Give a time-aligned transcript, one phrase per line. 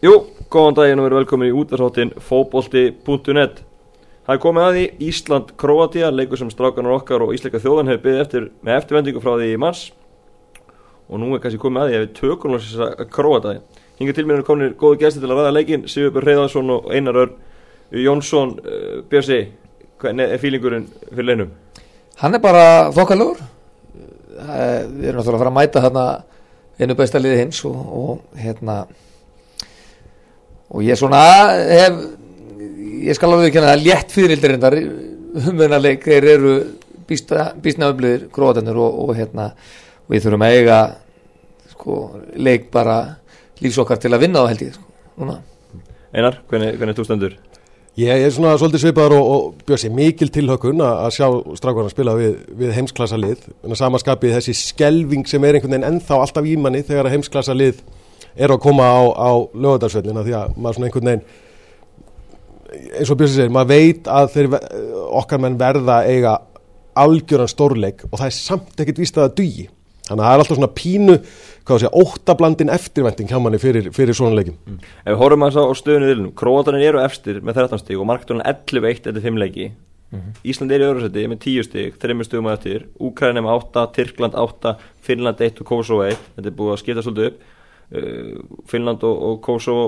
[0.00, 0.14] Jú,
[0.48, 3.58] góðan daginn og verið velkomin í útvarsáttin fóbolti.net
[4.24, 8.22] Það er komið að því Ísland-Kroatia, leikur sem strákanar okkar og ísleika þjóðan hefur byggðið
[8.22, 9.82] eftir með eftirvendingu frá því í mars.
[11.10, 13.52] Og nú er kannski komið að því að við tökum þess að Kroata
[13.98, 17.20] Hinga til mér er komin góðu gæsti til að ræða leikin Sigurbjörn Reyðarsson og Einar
[17.20, 17.36] Örn
[18.06, 19.42] Jónsson, uh, Björsi
[20.00, 21.52] hvernig er fílingurinn fyrir leinum?
[22.22, 22.64] Hann er bara
[22.96, 26.08] þokkalur Við erum náttúrulega að fara að mæta þarna
[26.80, 28.80] einu besta liði hins og, og hérna
[30.70, 31.20] og ég svona
[31.70, 32.00] hef
[33.00, 36.56] ég skal alveg ekki að létt fyririldir endar umvenarleik þeir eru
[37.10, 40.80] býstnaöflugir gróðanur og, og hérna og við þurfum að eiga
[41.72, 42.00] sko,
[42.38, 42.98] leik bara
[43.60, 45.38] lífsokkar til að vinna á held ég sko,
[46.10, 47.36] Einar, hvernig, hvernig þú stendur?
[47.98, 51.26] Ég er svona svolítið svipaður og, og bjössi mikil tilhökun að sjá
[51.58, 55.88] strákarna spila við, við heimsklassa lið en að samaskapið þessi skelving sem er einhvern veginn
[55.88, 57.82] ennþá alltaf í manni þegar að heimsklassa lið
[58.36, 61.24] er að koma á, á lögadagsveitnina því að maður svona einhvern veginn
[62.70, 64.56] eins og Björnsi segir, maður veit að þeir,
[65.20, 66.36] okkar menn verða eiga
[67.00, 69.68] algjöran stórleik og það er samt ekkert víst að það dugi.
[70.10, 71.14] Þannig að það er alltaf svona pínu
[71.68, 74.80] hvað sé, óttablandin eftirvending hjá manni fyrir, fyrir svona leikim mm.
[75.04, 78.08] Ef við horfum að það á stöðunni viljum, Króatanir eru efstir með 13 stíg og
[78.10, 79.68] markturinn 11-1 eftir 5 leiki.
[80.10, 80.40] Mm -hmm.
[80.50, 83.86] Ísland er í öðru seti með 10 stíg 3 stígum að eftir, Úkræna með 8
[83.94, 87.38] Tyrkland 8, Finnland 1 og Kosovo 1 þetta er búið að skita svolítið upp
[88.70, 89.86] Finnland og, og Kosovo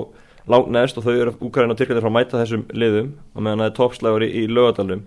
[0.49, 3.63] langt neðst og þau eru Úkræna og Tyrkland frá að mæta þessum liðum og meðan
[3.63, 5.05] það er toppslægur í, í lögadalum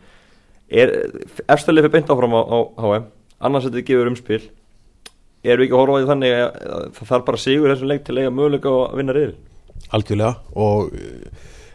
[0.66, 3.10] eftirlið fyrir beint áfram á, á HM
[3.46, 4.40] annars þetta gefur umspil.
[5.46, 8.06] Erum við ekki að horfa á því þannig að það þarf bara sigur þessum leik
[8.06, 9.36] til að eiga möguleika að vinna reyðil
[9.94, 10.88] Algjörlega og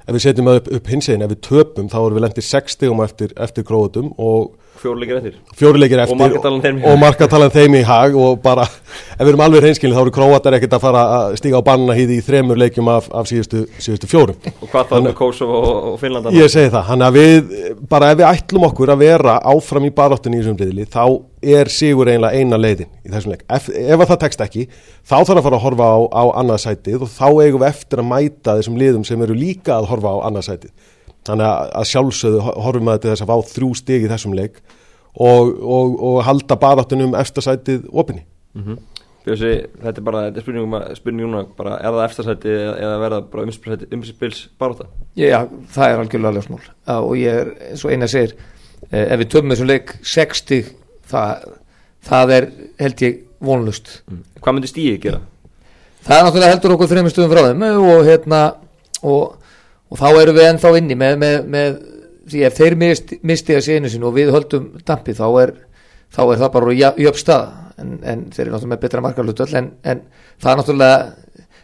[0.02, 2.48] ef við setjum það upp, upp hins einn, ef við töpum þá erum við lendið
[2.50, 8.16] 6 stegum eftir, eftir gróðutum og fjóruleikir eftir, fjóruleikir eftir og markatalan þeim í hag
[8.18, 11.62] og bara, ef við erum alveg reynskilin þá eru króatar ekkert að fara að stíga
[11.62, 14.38] á banna hýði í þremur leikjum af, af síðustu, síðustu fjórum.
[14.52, 17.52] Og hvað þá með Kosovo og, Finnlanda ég segi það, hann að við
[17.92, 21.04] bara ef við ætlum okkur að vera áfram í baráttunni í þessum riðli, þá
[21.42, 23.46] er sigur einlega eina leiðin í þessum leik.
[23.50, 24.68] Ef, ef það tekst ekki,
[25.02, 28.02] þá þarf að fara að horfa á, á annað sætið og þá eigum við eftir
[28.02, 30.74] að mæta þessum liðum sem eru líka að horfa á annað sætið
[31.32, 31.48] þannig
[31.80, 34.62] að sjálfsögðu horfum að þess að fá þrjú stig í þessum leik
[35.16, 38.80] og, og, og halda baráttunum eftirsætið opinni mm -hmm.
[39.22, 43.20] Bjósi, þetta er bara þetta er spurningum að spurningum bara er það eftirsætið eða verða
[43.22, 43.44] bara
[43.94, 44.88] umspils barátta?
[45.16, 46.62] Já, það er algjörlega ljósmál
[46.96, 48.34] og ég er eins og eina segir
[48.90, 50.74] ef við töfum þessum leik 60
[51.12, 51.46] það,
[52.02, 52.50] það er
[52.80, 54.24] held ég vonlust mm.
[54.42, 55.22] Hvað myndir stíði gera?
[56.02, 58.42] Það er náttúrulega heldur okkur þreymur stuðum frá þeim og hérna
[59.06, 59.41] og
[59.92, 61.80] og þá erum við ennþá inni með, með, með
[62.32, 65.56] því ef þeir mist, misti að séinu sin og við höldum dampi þá er,
[66.14, 67.50] þá er það bara jöfn stað.
[67.82, 70.04] En, en þeir eru náttúrulega með betra markarlutöld en, en
[70.42, 70.98] það er náttúrulega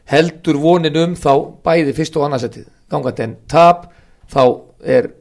[0.07, 1.31] heldur vonin um þá
[1.67, 3.89] bæði fyrst og annarsettið gangandi en tap
[4.31, 4.41] þá
[4.87, 5.11] er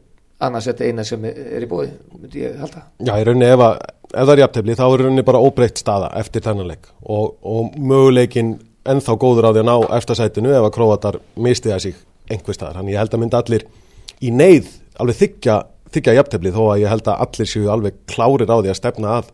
[0.47, 2.87] annarsettið eina sem er í bóði myndi ég halda.
[3.03, 6.11] Já, í rauninni ef, að, ef það er jafntefni þá er rauninni bara óbreytt staða
[6.21, 6.91] eftir þennan leik.
[7.03, 8.57] Og, og möguleikin
[8.87, 11.99] ennþá góður á því að ná eftir sætinu ef að króatar mistiða sig
[12.31, 13.67] einhver staðar, þannig ég held að mynda allir
[14.23, 14.71] í neyð
[15.03, 15.57] alveg þykja,
[15.95, 19.19] þykja jafntefni þó að ég held að allir séu alveg klárir á því að stefna
[19.19, 19.29] að,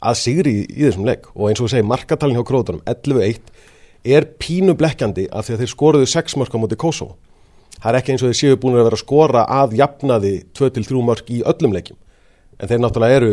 [0.00, 3.52] að sigri í, í þessum legg og eins og segi markatalin hjá krótunum 11-1
[4.16, 7.14] er pínu blekkjandi af því að þeir skoruðu 6 mörg á móti Kosovo.
[7.78, 11.04] Það er ekki eins og þeir séu búin að vera að skora að jafnaði 2-3
[11.06, 11.98] mörg í öllum leggjum
[12.58, 13.32] en þeir náttúrulega eru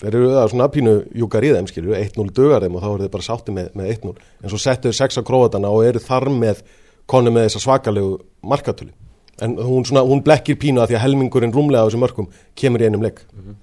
[0.00, 3.04] þeir eru það svona pínu júkar í þeim skilju 1-0 dögar þeim og þá eru
[3.04, 6.30] þeir bara sátti með, með 1-0 en svo settuður 6 á krótana og eru þar
[6.32, 6.62] með
[7.10, 8.92] konu með þessa svakalegu markatölu.
[9.40, 12.82] En hún, svona, hún blekkir pínu að því að helmingurinn rúmlega á þessum mörgum kemur
[12.82, 13.58] í einum legg mm -hmm.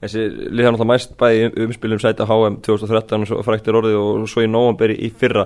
[0.00, 0.22] Þessi
[0.56, 4.48] liðan alltaf mæst bæði umspilum sæta HM 2013 og svo fræktir orðið og svo í
[4.48, 5.44] nógamberi í fyrra.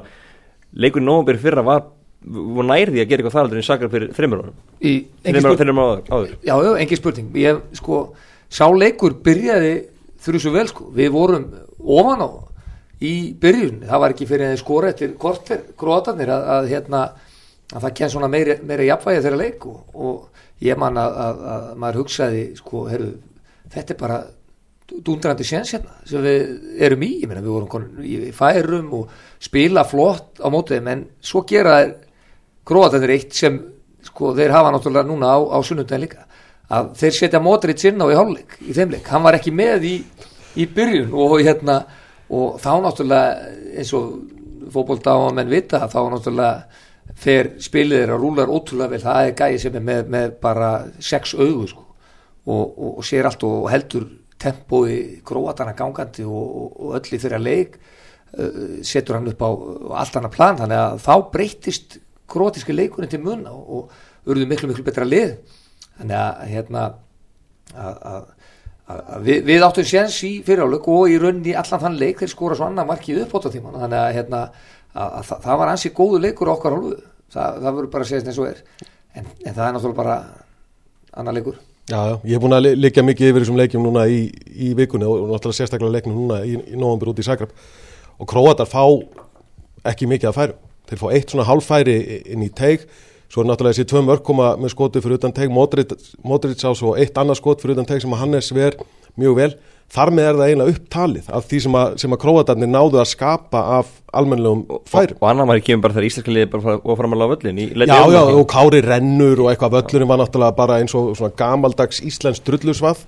[0.78, 1.82] Leikur í nógamberi fyrra var,
[2.22, 4.54] var nærði að gera eitthvað þar aldrei en sakar fyrir þreymur áður.
[6.46, 7.34] Já, já, engin spurning.
[7.42, 7.98] Ég, sko,
[8.46, 9.74] sá leikur byrjaði
[10.22, 11.50] þurru svo vel sko, við vorum
[11.82, 12.30] ofan á
[13.02, 17.00] í byrjun, það var ekki fyrir skora eftir korter, grótarnir að, að hérna
[17.74, 21.44] að það kenn svona meiri, meiri jafnvægi þeirra leik og, og ég man að, að,
[21.54, 23.10] að maður hugsaði sko, heru,
[23.74, 24.18] þetta er bara
[25.04, 26.42] dundrandi séns hérna sem við
[26.86, 31.42] erum í, ég meina við vorum í færum og spila flott á mótið, en svo
[31.48, 31.80] gera
[32.68, 33.58] gróðanir eitt sem
[34.04, 36.28] sko þeir hafa náttúrulega núna á, á sunnundin líka,
[36.68, 39.96] að þeir setja mótrið sinna á í hálfleik, í þeimleik, hann var ekki með í,
[40.60, 41.80] í byrjun og hérna
[42.34, 44.14] og þá náttúrulega eins og
[44.74, 46.83] að menn vita þá náttúrulega
[47.14, 51.34] fer spilið þeirra rúlar ótrúlega vel, það er gæði sem er með, með bara sex
[51.38, 51.84] augur sko.
[52.44, 54.08] og, og, og sér allt og heldur
[54.44, 59.50] tempói gróatana gangandi og, og öll í þeirra leik uh, setur hann upp á
[60.02, 60.58] allt annað plan.
[60.58, 61.98] Þannig að þá breytist
[62.30, 63.94] króatíski leikurinn til mun og,
[64.24, 65.36] urðu miklu miklu betra lið.
[65.98, 66.84] Þannig að hérna
[67.74, 68.22] að, að,
[68.94, 72.58] að við, við áttum séns í fyriráleik og í rauninni allan þann leik þeir skora
[72.58, 74.40] svo annað markið upp átta tíman þannig að, hérna,
[74.94, 76.96] að, að það var ansi góðu leikur okkar hálfu.
[77.34, 78.90] Það, það verður bara að segja eins og er.
[79.14, 80.18] En, en það er náttúrulega bara
[81.14, 81.58] annar leikur.
[81.84, 84.20] Já, já, ég er búin að liggja mikið yfir þessum leikjum núna í,
[84.56, 87.50] í vikunni og náttúrulega sérstaklega leiknum núna í, í nógambur út í Sagrab
[88.16, 88.80] og Króatar fá
[89.90, 90.54] ekki mikið að færu.
[90.88, 91.98] Þeir fá eitt svona halvfæri
[92.32, 92.86] inn í teig,
[93.28, 96.94] svo er náttúrulega þessi tvö mörg koma með skoti fyrir utan teig, Modric á svo
[96.96, 98.80] eitt annað skot fyrir utan teig sem að hann er sver
[99.20, 99.50] mjög vel
[99.94, 103.10] þar með er það eiginlega upptalið af því sem að, sem að króatarnir náðu að
[103.12, 105.16] skapa af almennilegum færum.
[105.16, 107.66] Og, og annar maður kemur bara þegar Íslandska liði bara og framalega á völlin í
[107.84, 112.02] Já, já, og Kári rennur og eitthvað völlurinn var náttúrulega bara eins og svona gamaldags
[112.06, 113.02] Íslands drullusvað.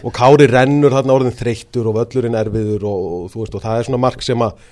[0.00, 3.80] Og Kári rennur þarna orðin þreyttur og völlurinn erfiður og, og þú veist og það
[3.80, 4.68] er svona mark sem að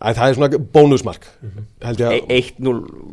[0.00, 1.64] Æ, það er svona bónusmark mm -hmm.
[2.32, 2.70] 1-0,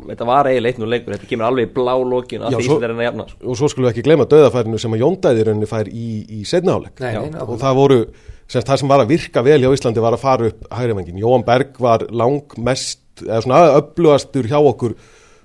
[0.08, 2.90] þetta var eiginlega 1-0 leikur þetta kemur alveg í blá lókin að því það er
[2.94, 3.50] enn að jafna sko.
[3.50, 6.08] og svo skulum við ekki gleyma döðafærinu sem að Jóndæði rauninni fær í,
[6.38, 7.02] í setnaháleik
[7.44, 7.98] og það voru,
[8.48, 11.44] sem það sem var að virka vel hjá Íslandi var að fara upp hægrivengin, Jóan
[11.44, 14.94] Berg var lang mest, eða svona öflugastur hjá okkur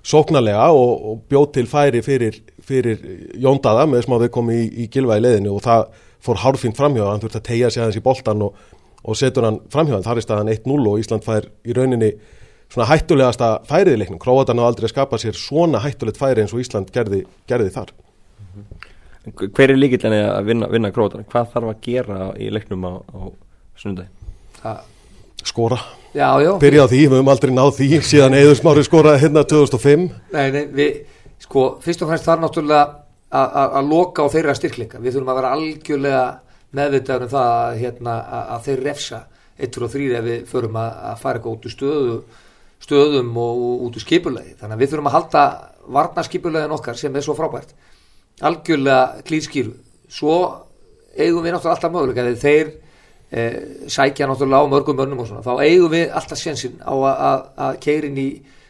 [0.04, 3.04] sóknarlega og, og bjóð til færi fyrir, fyrir
[3.36, 5.88] Jóndæða með smá við komum í, í gilvægi leðinu og það
[6.24, 8.56] fór hárfinn framhjóða, hann þurfti að tegja sig aðeins í boltan og
[9.04, 12.14] og setur hann framhjóðan, þar er staðan 1-0 og Ísland fær í rauninni
[12.74, 16.56] svona hættulegasta færið í leiknum, Króatan á aldrei að skapa sér svona hættulegt færi eins
[16.56, 17.94] og Ísland gerði, gerði þar.
[19.24, 21.28] Hver er líkillinni að vinna, vinna Króatan?
[21.30, 23.20] Hvað þarf að gera í leiknum á, á
[23.80, 24.10] sunnundagi?
[25.44, 25.80] Skora.
[26.14, 29.42] Já, já, Byrja á því, við höfum aldrei náð því síðan Eður Smári skoraði hérna
[29.50, 30.04] 2005
[30.36, 31.00] Nei, nei, við,
[31.42, 32.84] sko, fyrst og fremst þarf náttúrulega
[33.34, 36.26] að loka á þeirra styrklinga, við þurfum að vera algjörlega
[36.74, 38.16] meðvitaður um það að, hérna,
[38.56, 39.22] að þeir refsa
[39.58, 42.18] 1 og 3 ef við förum að, að fara eitthvað út úr stöðu,
[42.84, 45.44] stöðum og, út úr skipulegi þannig að við þurfum að halda
[45.94, 47.74] varna skipulegin okkar sem er svo frábært.
[48.44, 49.76] Algjörlega klínskýru
[50.10, 50.38] svo
[51.14, 52.26] eigum við náttúrulega alltaf möguleika.
[52.26, 52.72] Þegar þeir
[53.30, 53.44] e,
[53.92, 57.82] sækja náttúrulega á mörgum önnum og svona þá eigum við alltaf sjensin á að, að
[57.84, 58.30] keirin í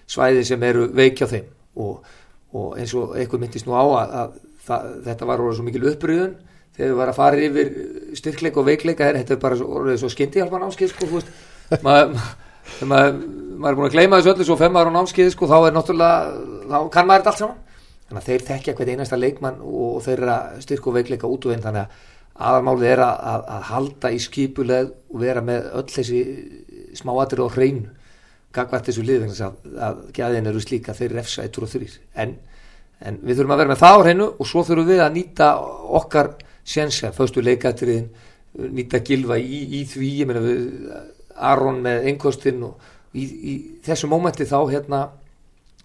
[0.10, 1.46] svæði sem eru veikja þeim.
[1.80, 2.16] Og,
[2.54, 6.36] og eins og eitthvað myndist nú á að þetta var orðið svo mikil upprýðun
[6.74, 7.74] þegar við varum að fara yfir
[8.18, 11.22] styrkleik og veikleika þetta er bara orðið svo skyndihjálpa námskið sko,
[11.86, 12.24] maður
[12.88, 13.20] mað,
[13.58, 16.34] mað er búin að gleyma þessu öllu svo fem ára námskið sko, þá er náttúrulega
[16.70, 17.62] þá kann maður þetta allt saman.
[18.04, 21.64] Þannig að þeir þekkja hvert einasta leikmann og þeirra styrk og veikleika út og einn
[21.64, 26.22] þannig að aðalmálið er að, að, að halda í skipuleg og vera með öll þessi
[26.98, 27.84] smáatir og hrein
[28.54, 31.92] gagvært þessu lið að, að gæðin eru slíka þeir refsa 1 og 3
[32.24, 32.34] en,
[33.06, 35.50] en við þurfum að vera með það á hreinu og svo þurfum við að nýta
[36.02, 38.10] okkar sjenska, fyrstu leikatriðin
[38.74, 40.66] nýta gilva í, í því ég meina við
[41.34, 43.54] Aron með einnkostinn og í, í
[43.86, 45.04] þessu mómenti þá hérna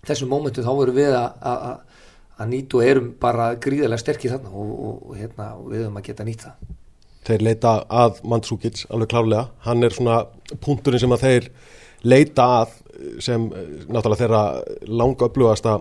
[0.07, 4.99] þessu mómenti þá verum við að nýta og erum bara gríðilega sterkir þarna og, og,
[5.11, 6.55] og hérna við höfum að geta nýta
[7.29, 10.23] Þeir leita að Mandsúkits alveg klárlega, hann er svona
[10.65, 11.49] punkturinn sem að þeir
[12.09, 12.77] leita að
[13.23, 14.43] sem náttúrulega þeirra
[14.89, 15.75] langa upplugasta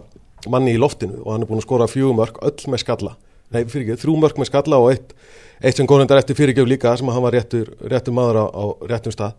[0.51, 3.13] manni í loftinu og hann er búin að skora fjögumörk öll með skalla
[3.55, 5.13] nei fyrirgjöf, þrjú mörg með skalla og eitt,
[5.61, 8.63] eitt sem góðnendar eftir fyrirgjöf líka sem að hann var réttur, réttur maður á, á
[8.91, 9.37] réttum stað.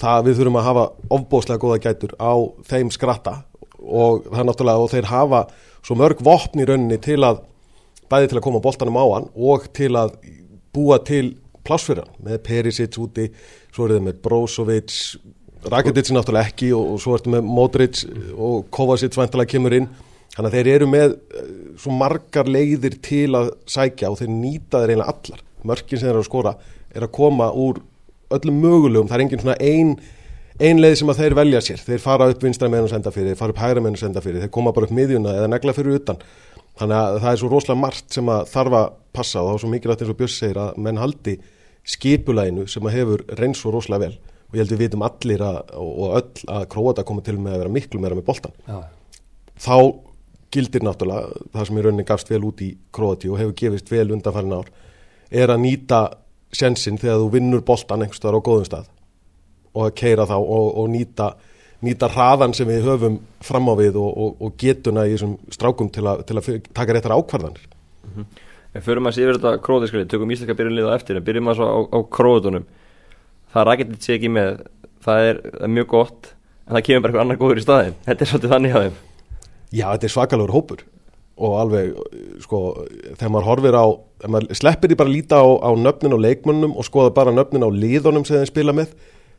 [0.00, 2.32] Það við þurfum að hafa ofbóslega góða gætur á
[2.70, 3.34] þeim skratta
[3.80, 5.40] og það er náttúrulega og þeir hafa
[5.84, 7.42] svo mörg vopn í rauninni til að
[8.10, 10.14] bæði til að koma bóltanum á hann og til að
[10.74, 11.34] búa til
[11.66, 13.28] plássfyrir með Perisic úti
[13.74, 14.96] svo er það með Brozovic
[15.70, 18.04] Rakitic náttúrulega ekki og, og svo er það með Modric
[18.36, 19.90] og Kovacic vantilega kemur inn
[20.36, 21.50] Þannig að þeir eru með eh,
[21.82, 25.42] svo margar leiðir til að sækja og þeir nýta þeir einlega allar.
[25.66, 26.54] Mörkin sem þeir eru að skora
[26.94, 27.80] er að koma úr
[28.34, 29.10] öllum mögulegum.
[29.10, 29.96] Það er engin svona ein,
[30.62, 31.82] ein leið sem að þeir velja sér.
[31.82, 34.22] Þeir fara upp vinstra meðan og senda fyrir, þeir fara upp hægra meðan og senda
[34.24, 36.22] fyrir, þeir koma bara upp miðjuna eða negla fyrir utan.
[36.80, 39.62] Þannig að það er svo rosalega margt sem að þarf að passa og þá er
[39.64, 41.34] svo mikilvægt eins og Björns segir að menn haldi
[41.90, 44.14] skipulæginu sem að hefur reyns svo rosalega vel
[44.50, 47.60] og ég held við vitum allir að, og öll að Króata koma til með að
[47.62, 48.54] vera miklu meira með boltan.
[48.66, 48.80] Já.
[49.60, 49.76] Þá
[50.50, 54.08] gildir náttúrulega, það sem í rauninni gafst vel út í Kroati og hefur gefist vel
[54.10, 54.70] undanfærin ár,
[55.30, 56.00] er að nýta
[56.52, 58.90] sjensin þegar þú vinnur boltan einhverstaðar á góðum stað
[59.70, 61.30] og að keira þá og, og nýta,
[61.86, 65.90] nýta hraðan sem við höfum fram á við og, og, og getuna í þessum strákum
[65.94, 67.68] til að, til að taka réttar ákvarðanir.
[68.02, 68.46] Mm -hmm.
[68.74, 71.66] En fyrir maður sér þetta króatiskrið, tökum íslenska byrjunlið á eftir, en byrjum maður svo
[71.66, 72.66] á, á króatunum,
[73.54, 74.60] það rækir sér ekki með,
[75.02, 76.34] það er, það er mjög gott,
[76.66, 78.98] en það kemur bara eitthvað annar góður í staðin, þetta er svolítið þannig á þeim.
[79.70, 80.84] Já, þetta er svakalur hópur
[81.40, 81.94] og alveg,
[82.44, 82.58] sko,
[83.16, 83.86] þegar maður horfir á,
[84.28, 87.64] maður sleppir því bara að líta á, á nöfnin og leikmönnum og skoða bara nöfnin
[87.64, 88.92] á liðunum sem þeim spila með,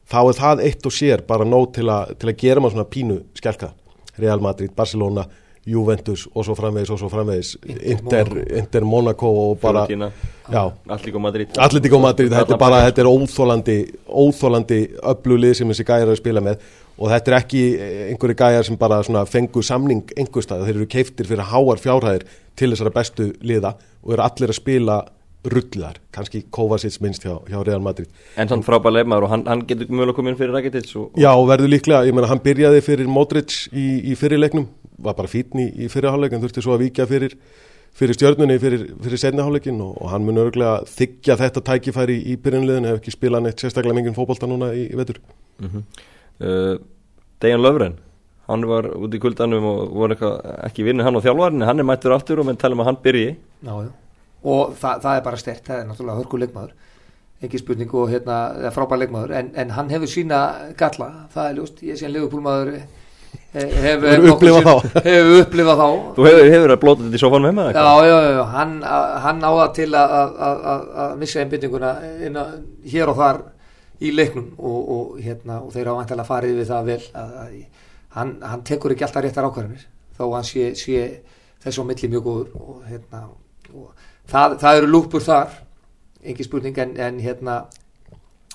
[0.10, 2.90] þá er það eitt og sér bara nóg til, a, til að gera maður svona
[2.96, 3.70] pínu skjálka.
[4.18, 5.28] Real Madrid, Barcelona
[5.66, 7.56] Juventus og svo framvegis og svo framvegis.
[7.94, 9.30] Inter, Inter, Monaco.
[9.52, 11.54] Og bara já, Atletico Madrid.
[11.58, 13.78] Atletico Madrid, þetta er bara þetta er óþólandi,
[14.10, 14.80] óþólandi
[15.14, 16.68] öflulið sem þessi gæjar eru að spila með.
[17.02, 17.64] Og þetta er ekki
[18.10, 22.28] einhverju gæjar sem bara svona fengu samning einhverstað, þeir eru keiftir fyrir háar fjárhæðir
[22.58, 25.02] til þessara bestu liða og eru allir að spila
[25.50, 29.64] rullar, kannski Kovacic minnst hjá, hjá Real Madrid En sann frábær leifmaður og hann, hann
[29.70, 32.84] getur mjög komið inn fyrir Rakitic og, Já, og verður líklega, ég meina hann byrjaði
[32.86, 34.68] fyrir Modric í, í fyrirleiknum,
[35.02, 37.34] var bara fítn í, í fyrirháleik en þurfti svo að víkja fyrir,
[37.98, 42.92] fyrir stjörnunni fyrir, fyrir setniháleikin og, og hann mun örgulega þykja þetta tækifæri í byrjunliðin
[42.92, 45.20] ef ekki spila neitt sérstaklega mingin fótbolta núna í, í vetur.
[45.64, 45.82] mm
[46.46, 46.78] uh,
[47.42, 47.96] Dejan Löfren
[48.46, 50.36] hann var út í kuldanum og voru eitthvað
[50.68, 53.00] ekki vinnu hann á þjálfarni, hann er mættur aftur og menn tala um að hann
[53.02, 53.28] byrji
[53.66, 53.90] Já, já.
[54.44, 56.72] Og það, það er bara stert það er náttúrulega hörku leikmaður.
[57.42, 59.32] Ekki spurning og hérna, er frábær leikmaður.
[59.38, 60.42] En, en hann hefur sína
[60.78, 61.08] galla.
[61.34, 62.76] Það er ljóst, ég sé hann leifupúlmaður
[63.52, 65.00] hefur Hefur upplifað þá.
[65.06, 65.88] hefur upplifað þá.
[66.18, 68.76] Þú hefur, hefur að blóta þetta í sófanum heima eða já, já, já, hann,
[69.26, 70.14] hann áða til að,
[70.48, 71.92] að, missa einbyttinguna
[72.28, 72.54] inn að,
[72.94, 73.42] hér og þar
[74.02, 74.48] í leiknum.
[74.58, 77.58] Og, og, hérna, og þeir á vantilega farið við það vel að, að
[78.18, 81.06] hann, hann tekur ekki alltaf réttar ákvarðanir þó hann sé, sé
[81.64, 83.26] þessu á milli mjög góður og, hérna,
[84.32, 85.56] það, það eru lúpur þar
[86.22, 87.58] engin spurning en, en hérna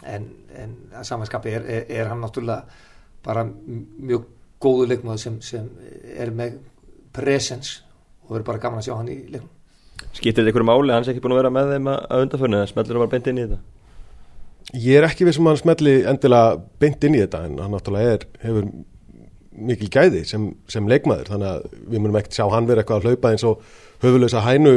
[0.05, 2.65] en, en að samanskapi er, er, er hann náttúrulega
[3.27, 4.27] bara mjög
[4.63, 5.69] góðu leikmaður sem, sem
[6.17, 6.59] er með
[7.17, 7.83] presence
[8.27, 9.53] og verður bara gaman að sjá hann í leiknum.
[10.13, 12.69] Skiptir þetta einhverju máli, hann sé ekki búin að vera með þeim að undanförnu eða
[12.73, 13.63] smellur hann bara beint inn í þetta?
[14.83, 18.17] Ég er ekki við sem hann smelli endilega beint inn í þetta en hann náttúrulega
[18.17, 18.71] er, hefur
[19.57, 23.11] mikil gæði sem, sem leikmaður þannig að við munum ekkert sjá hann vera eitthvað að
[23.11, 23.63] hlaupa eins og
[24.03, 24.75] höfulegsa hænu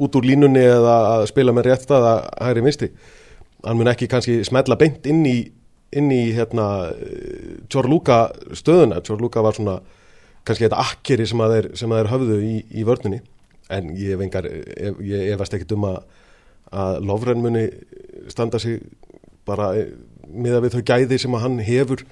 [0.00, 2.10] út úr línunni eða að spila með rétt að
[2.40, 2.90] hægri misti.
[3.64, 5.38] Hann mun ekki kannski smetla beint inn í,
[5.96, 6.68] inn í hérna
[7.68, 8.22] Tjórlúka
[8.56, 9.02] stöðuna.
[9.04, 9.80] Tjórlúka var svona
[10.46, 13.20] kannski þetta akkeri sem að þeir, sem að þeir höfðu í, í vörnunni
[13.70, 16.00] en ég vengar, ég, efast ekkit um að,
[16.74, 17.66] að Lofren muni
[18.32, 18.80] standa sig
[19.46, 19.72] bara
[20.30, 22.04] miða við þau gæði sem að hann hefur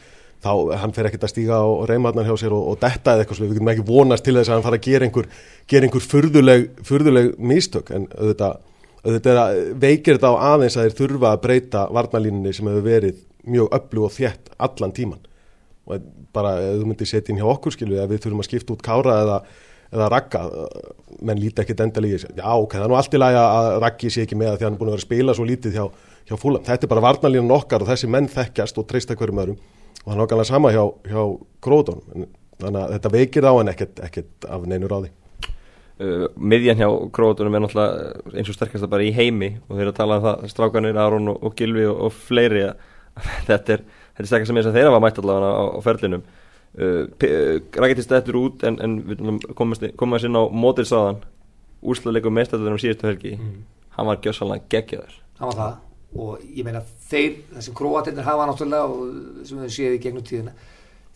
[0.45, 3.41] þá hann fer ekkert að stíga á reymarnar hjá sér og, og detta eða eitthvað
[3.41, 5.31] svo við getum ekki vonast til þess að hann fara að gera einhver,
[5.71, 8.61] gera einhver furðuleg, furðuleg mistök en auðvitað,
[9.03, 13.25] auðvitað að veikir þetta á aðeins að þeir þurfa að breyta varnalínunni sem hefur verið
[13.49, 15.25] mjög öllu og þjætt allan tíman
[15.89, 18.75] og bara ef þú myndir setja inn hjá okkur skilu ef við þurfum að skipta
[18.75, 19.39] út kára eða,
[19.95, 20.43] eða ragga
[21.25, 24.27] menn líti ekkit endalígi já ok, það er nú allt í lagi að raggi sé
[24.27, 25.87] ekki með að því hann er búin að vera að spila svo lítið hjá,
[26.29, 29.63] hjá fúlam þetta er bara varnalínan okkar og þessi menn þekkjast og treysta hverjum öðrum
[30.05, 31.23] og það er okkarlega sama hjá, hjá
[31.65, 32.27] Króton
[32.59, 35.13] þannig að þetta veikir á en ekkert, ekkert af neinu ráði.
[35.99, 39.93] Uh, Miðjan hjá Króatunum er náttúrulega eins og sterkast bara í heimi og þeir eru
[39.93, 42.85] að tala um það, strákanir, Aron og, og Gilvi og, og fleiri að
[43.49, 43.83] þetta er,
[44.15, 46.29] er sterkast sem eins að þeirra var mætt allavega á, á ferlinum.
[46.79, 47.03] Uh,
[47.83, 49.25] Rækitist þetta út en, en við
[49.59, 51.21] komum að sinna á mótilsáðan
[51.83, 53.35] úrsluleikum meðstæðunum síðustu helgi.
[53.39, 53.59] Mm.
[53.99, 55.15] hann var gjössalega geggjaður.
[55.41, 55.77] Hann var það
[56.17, 60.55] og ég meina þeir, þessi króatirnir hafa náttúrulega og sem við séum í gegnum tíðina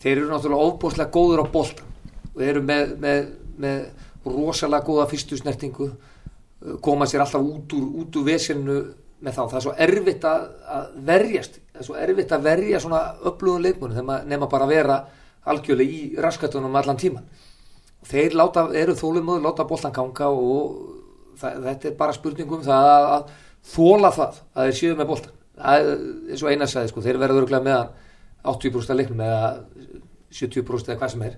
[0.03, 1.93] þeir eru náttúrulega óbúslega góður á boltan
[2.33, 3.79] og eru með, með, með
[4.25, 8.77] rosalega góða fyrstu snertingu uh, koma sér alltaf út úr, út úr vesinu
[9.23, 10.45] með þá, það er svo erfitt að,
[11.07, 14.97] verjast, það er svo erfitt að verja svona upplöðun maður nema bara að vera
[15.47, 17.25] algjörlega í raskatunum allan tíman
[18.07, 20.75] þeir láta, eru þólumöður, láta boltan ganga og
[21.39, 23.31] það, þetta er bara spurningum það að, að
[23.63, 25.91] þóla það að þeir séu með boltan það er
[26.31, 27.91] eins og eina sagði sko, þeir verða öruglega með hann
[28.53, 29.51] 80% að leiknum eða
[30.33, 31.37] 70% eða hvað sem er.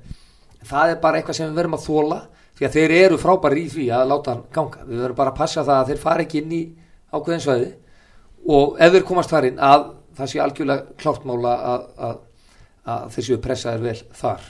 [0.66, 2.20] Það er bara eitthvað sem við verðum að þóla
[2.56, 4.86] því að þeir eru frábæri í því að láta hann ganga.
[4.88, 6.62] Við verðum bara að passa það að þeir fara ekki inn í
[7.12, 7.70] ákveðin svæði.
[8.56, 12.20] Og ef þeir komast þar inn að það sé algjörlega klártmála að, að,
[12.96, 14.50] að þeir séu pressaðir vel þar.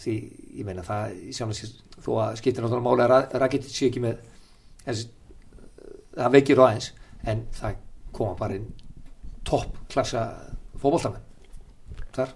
[0.00, 0.16] Því
[0.60, 4.20] ég meina það sjálfins þó að skiptir náttúrulega máli að Rakitic sé ekki með
[4.84, 5.08] þessi,
[6.14, 6.92] það veikir á aðeins
[7.28, 7.80] en það
[8.16, 8.70] koma bara inn
[9.46, 10.28] topp klassa
[10.80, 11.26] fótbolltamenn
[12.14, 12.32] þar.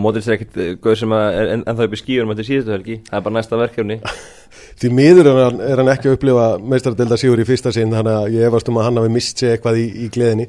[0.00, 2.72] Mótils er ekkert uh, gauð sem að er en, ennþá upp í skýjum þetta síðustu
[2.72, 3.98] helgi, það er bara næsta verkefni.
[4.80, 8.16] Því miður er hann, er hann ekki að upplifa meistaradelda sigur í fyrsta sinn þannig
[8.22, 10.48] að ég efast um að hann hafi mist sig eitthvað í, í gleðinni.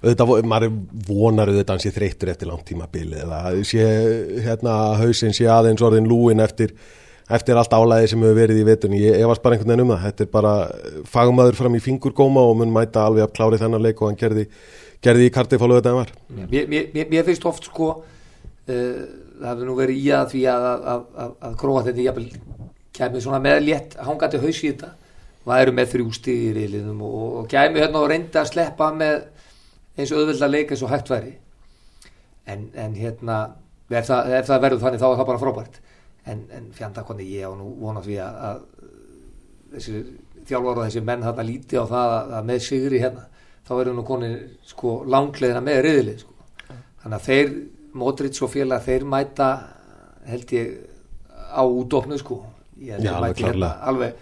[0.00, 0.76] Þetta, maður
[1.08, 3.88] vonar auðvitað hann sé þreyttur eftir langt tíma bili eða sé
[4.46, 6.72] hérna hausinn sé aðeins orðin lúin eftir,
[7.30, 10.04] eftir allt álæði sem hefur verið í vetunni ég efast bara einhvern veginn um það.
[10.06, 10.52] Þetta er bara
[11.10, 14.46] fagmaður fram í fingurgóma og mun mæta alveg að klári þennan leik og hann gerði,
[15.04, 16.14] gerði í karti fólu þetta en var.
[16.40, 18.00] Mér, mér, mér, mér finnst oft sko uh,
[18.70, 22.30] það hefur nú verið í að því að, að, að, að króa þetta jafnvel
[23.00, 24.94] kemur svona með létt hangandi haus í þetta.
[25.50, 29.22] Væru með þrjú stigir í liðum og, og kemur hérna og reynda að sleppa með
[29.96, 31.30] eins og auðvitað leika eins og hægt væri.
[32.50, 33.38] En, en hérna
[33.88, 35.80] ef það, ef það verður þannig þá er það bara frábært
[36.28, 38.60] en, en fjanda hvernig ég á nú vona því að, að
[39.74, 40.04] þessi
[40.48, 43.26] þjálfar og þessi menn þarna líti á það að, að með sigri hérna
[43.66, 44.36] þá verður nú konið
[44.66, 46.48] sko langleðina með riðilið sko.
[47.02, 47.52] þannig að þeir
[48.00, 49.48] Modric og félag þeir mæta
[50.30, 50.74] held ég
[51.50, 52.44] á útofnu sko.
[52.78, 54.14] Ég held Já, alveg mæti hérna alveg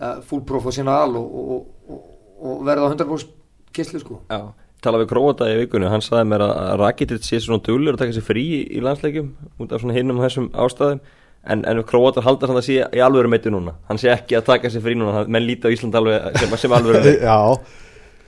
[0.00, 2.02] uh, full professional og, og, og,
[2.36, 3.32] og verða á 100%
[3.76, 4.18] kistlu sko.
[4.28, 4.52] Já,
[4.84, 8.16] tala við Króata í vikunni hann sagði mér að Rakitic sé svona dulur að taka
[8.16, 9.32] sér frí í landsleikjum
[9.64, 11.00] út af svona hinnum þessum ástæðum
[11.52, 13.76] en, en Króatar halda samt að sé í alvöru meiti núna.
[13.90, 15.14] Hann sé ekki að taka sér frí núna.
[15.20, 17.38] Hann- menn líti á Ísland alveg sem, sem alvöru meiti Já,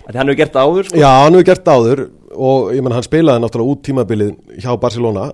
[0.09, 2.03] hann hefur gert það áður sko, já, hann hefur gert áður.
[2.39, 4.33] Og ég menn hann spilaði náttúrulega út tímabilið
[4.63, 5.29] hjá Barcelona.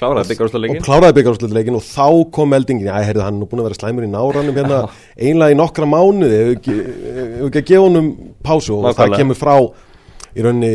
[0.00, 3.70] Kláraði og kláraði byggarúsleikin og þá kom meldingin, já, heyrðu, hann er nú búin að
[3.70, 4.78] vera slæmur í náranum hérna,
[5.18, 6.38] einlega í nokkra mánuði.
[6.44, 6.76] Ef ekki,
[7.10, 8.10] ef ekki að gefa honum
[8.46, 8.76] pásu.
[8.76, 9.20] Og það Nákvæmlega.
[9.24, 9.56] kemur frá
[10.30, 10.70] í raunni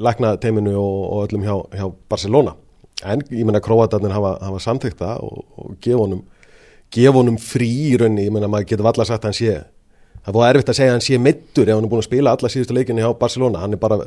[0.00, 2.56] lækna teiminu og, og öllum hjá, hjá Barcelona
[3.04, 6.24] en ég menna Króatarnir hafa, hafa samþykkt það og, og gefa honum
[6.94, 9.58] gefa honum frí í raunni, ég menna maður getur valla sagt að hann sé
[10.28, 12.08] það er búið erfitt að segja að hann sé mittur ef hann er búin að
[12.08, 13.62] spila alla síðustu leikinni hjá Barcelona.
[13.62, 13.98] Hann er bara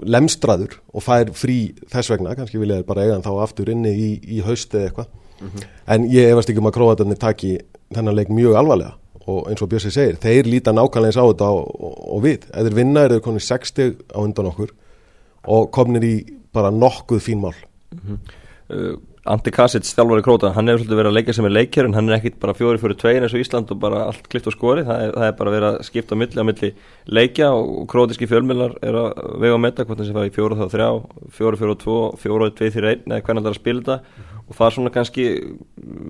[0.00, 1.58] lemstraður og fær frí
[1.92, 4.90] þess vegna, kannski vilja þeir bara eiga hann þá aftur inni í, í hausti eða
[4.90, 5.10] eitthvað.
[5.92, 7.56] En ég efast ekki um að Króatarnir taki
[7.92, 8.96] þennan leik mjög alvarlega.
[9.26, 12.46] Og eins og Björsi segir, þeir líta nákvæmlega eins á þetta og, og, og við,
[12.46, 14.72] ef þeir vinna er þeir konið 60 á undan okkur
[15.56, 16.14] og komnir í
[16.54, 17.42] bara nokkuð fín
[18.06, 18.34] mál
[18.70, 18.96] uh,
[19.26, 22.10] Andi Kasic, þjálfari Króta hann hefur svolítið verið að leika sem er leikjar en hann
[22.10, 24.84] er ekkit bara fjóri fyrir tvein eins og Ísland og bara allt klift og skori
[24.86, 26.70] það er, það er bara verið að skipta á milli á milli
[27.10, 29.08] leikja og krótiski fjölmjölar er að
[29.42, 30.88] vega að metta hvort þessi fara í fjóra þá þrjá
[31.40, 31.96] fjóra fjóra tvo,
[32.54, 33.98] tvei fyrir einn eða hvernig það er að spila þetta.
[34.46, 35.24] Og það er svona kannski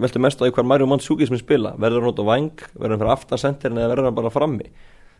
[0.04, 1.72] veltu mest á því hver Mario Mandzukic sem spila.
[1.80, 4.68] Verður hann út á vang, verður hann fyrir aftan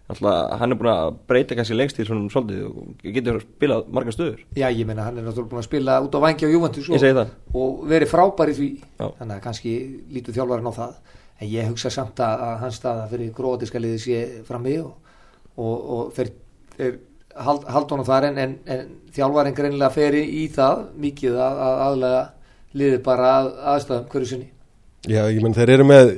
[0.07, 4.15] Alltaf, hann er búin að breyta kannski lengst í svona svolítið og getur spilað margar
[4.15, 6.87] stöður Já, ég meina hann er náttúrulega búin að spila út á vangi á Juventus
[6.87, 7.33] það.
[7.59, 9.09] og verið frábær í því Já.
[9.19, 9.75] þannig að kannski
[10.15, 10.95] lítur þjálfarinn á það
[11.41, 14.95] en ég hugsa samt að, að hans staða fyrir grótiska liði sé frammi og,
[15.59, 16.33] og, og þeir,
[16.77, 16.97] þeir
[17.49, 21.85] hald, hald honum þar en, en, en þjálfarinn greinilega fer í, það mikið að, að
[21.88, 22.25] aðlega
[22.77, 24.53] liði bara að, aðstæðum hverju sinni
[25.07, 26.14] Já, ég menn þeir eru með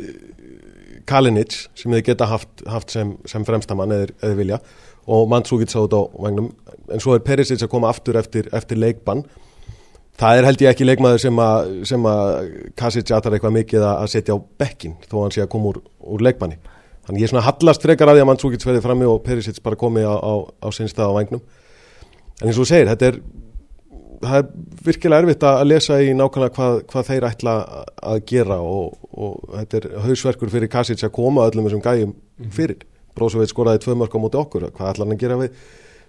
[1.08, 4.60] Kalinic sem þeir geta haft, haft sem, sem fremstamann eða, vilja
[5.08, 6.48] og Mandzukic á þetta á vagnum
[6.92, 9.22] en svo er Perisic að koma aftur eftir, eftir leikbann.
[10.18, 14.10] Það er held ég ekki leikmaður sem að, sem að Kasic aðtar eitthvað mikið að
[14.12, 15.80] setja á bekkin þó að hann sé að koma úr,
[16.12, 16.58] úr leikbanni.
[17.06, 19.78] Þannig ég er svona hallast frekar að því að Mandzukic verði frammi og Perisic bara
[19.80, 21.40] komi á, á, á sinnstað á vagnum
[22.38, 23.20] en eins og þú segir, þetta er
[24.22, 24.46] það er
[24.86, 27.56] virkilega erfitt að lesa í nákvæmlega hvað, hvað þeir ætla
[28.12, 32.14] að gera og, og þetta er hausverkur fyrir Kasic að koma öllum þessum gæjum
[32.54, 32.82] fyrir.
[33.18, 35.62] Brósoveit skoraði tvö mörg á móti okkur, hvað ætlar hann að gera við,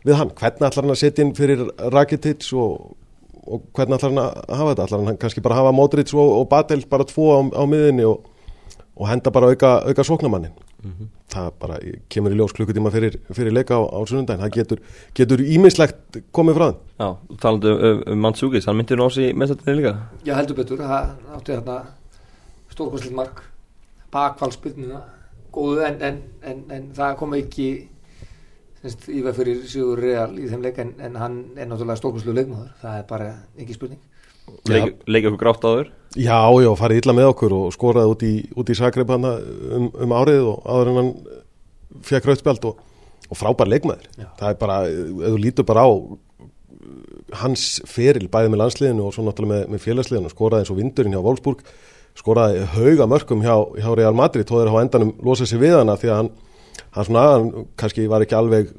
[0.05, 0.33] við hann?
[0.37, 2.97] Hvernig ætlar hann að setja inn fyrir Rakitic og,
[3.45, 4.89] og hvernig ætlar hann að hafa þetta?
[4.89, 8.05] Ætlar hann kannski bara að hafa Modric og, og Batel bara tvo á, á miðinni
[8.09, 8.29] og,
[8.99, 10.55] og henda bara auka, auka sóknamannin?
[11.31, 11.77] Það bara
[12.11, 14.81] kemur í ljós klukkutíma fyrir, fyrir leika á, á sunnundaginn, það getur,
[15.15, 16.81] getur ímislegt komið frá þeim.
[16.99, 19.93] Já, talandu um, um Mandzukic, hann myndi nú á sig mestardinni líka.
[20.27, 21.77] Já, heldur betur, það átti þarna
[22.73, 23.43] stórkvæmslega mark.
[24.09, 25.03] Bakfallspilnina
[25.53, 27.69] góðu en, en, en, en það kom ekki
[28.81, 32.41] semst, í veg fyrir Sigur Real í þeim leik en, en hann er náttúrulega stórkvæmslega
[32.41, 32.71] leikmaður.
[32.81, 34.08] Það er bara ekki spurning
[34.69, 38.31] Leik, leika okkur grátt áður Já, já, farið illa með okkur og skoraði út í,
[38.57, 39.35] út í Zagreb hana
[39.77, 41.11] um, um árið og áður en hann
[42.07, 42.81] fekk rautspjald og,
[43.29, 44.07] og frábær leikmaður.
[44.17, 44.25] Já.
[44.39, 45.89] Það er bara, ef þú lítur bara á
[47.43, 51.13] hans feril bæði með landsliðinu og svo náttúrulega með, með félagsliðinu, skoraði eins og vindurinn
[51.13, 51.63] hjá Wolfsburg,
[52.17, 55.77] skoraði hauga mörgum hjá, hjá Real Madrid, þó þeir hafa á endanum losað sér við
[55.77, 56.31] hana því að hann,
[56.97, 58.73] hann svona, hann kannski var ekki alveg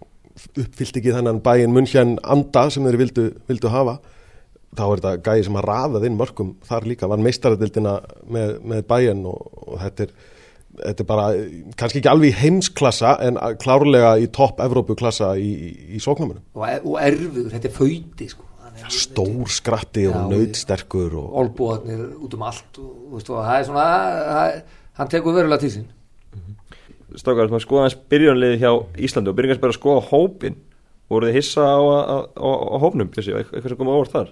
[0.51, 4.01] uppfyllt ekki þennan bæinn munn anda sem þeir vildu, vildu hafa
[4.79, 7.95] þá er þetta gæði sem að raðað inn mörgum þar líka, var meistaradildina
[8.31, 10.13] með, með bæjan og, og þetta er
[10.81, 11.25] þetta er bara,
[11.81, 16.81] kannski ekki alveg heimsklassa en klárlega í topp Evrópuklassa í, í, í sóknamunum og, e-
[16.85, 18.47] og erfiður, þetta er fauti sko.
[18.63, 23.33] Hann er- stór skratti Já, og nöytsterkur og, olbúarnir út um allt og, og, veist,
[23.35, 23.87] og það er svona
[24.31, 24.61] það,
[25.01, 25.89] hann tekur verulega til sín.
[27.19, 28.71] Strákar, maður skoða hans byrjunliði hjá
[29.03, 30.61] Íslandi og byrjun kannski bara að skoða hópin
[31.11, 34.31] voru þið hissa á, á, á, á hópnum Bjössi, eitthvað sem kom ávart þar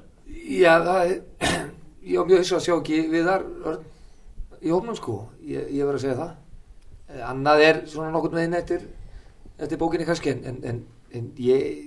[0.49, 1.17] Já, það er
[2.13, 3.47] ég var mjög hissa að sjá ekki við þar
[4.59, 5.19] í hópnum sko.
[5.45, 6.33] Ég, ég verð að segja það.
[7.09, 8.87] Eh, annað er svona nokkurn veginn eftir
[9.59, 10.83] eftir bókinni kannski en, en,
[11.15, 11.85] en, ég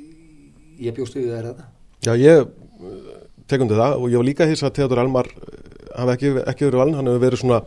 [0.82, 1.68] ég bjóst við það er þetta
[2.02, 2.48] Já, ég
[3.52, 3.98] tekum til það.
[4.00, 5.52] Og ég var líka hissa að Theodor Elmar uh,
[5.96, 7.60] hafi ekki, ekki verið valin, hann hefur verið svona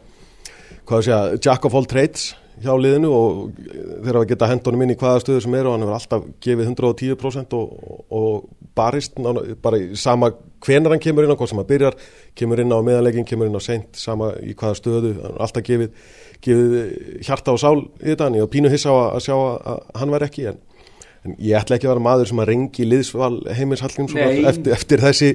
[0.84, 3.38] hvað að segja, jack of all trades hjá liðinu og
[4.04, 6.68] þegar við geta hendunum inn í hvaða stöðu sem eru og hann hefur alltaf gefið
[6.70, 9.18] 110% og, og barist
[9.62, 10.30] bara í sama
[10.64, 11.96] hvenar hann kemur inn á, hvað sem hann byrjar
[12.38, 15.66] kemur inn á meðanleikin, kemur inn á sent sama í hvaða stöðu, hann er alltaf
[15.66, 16.12] gefið,
[16.44, 20.46] gefið hjarta og sál í þetta og pínu hissa að sjá að hann var ekki
[20.52, 20.62] en,
[21.26, 25.04] en ég ætla ekki að vera maður sem að rengi liðsval heimins Hallgrímsson eftir, eftir
[25.04, 25.34] þessi,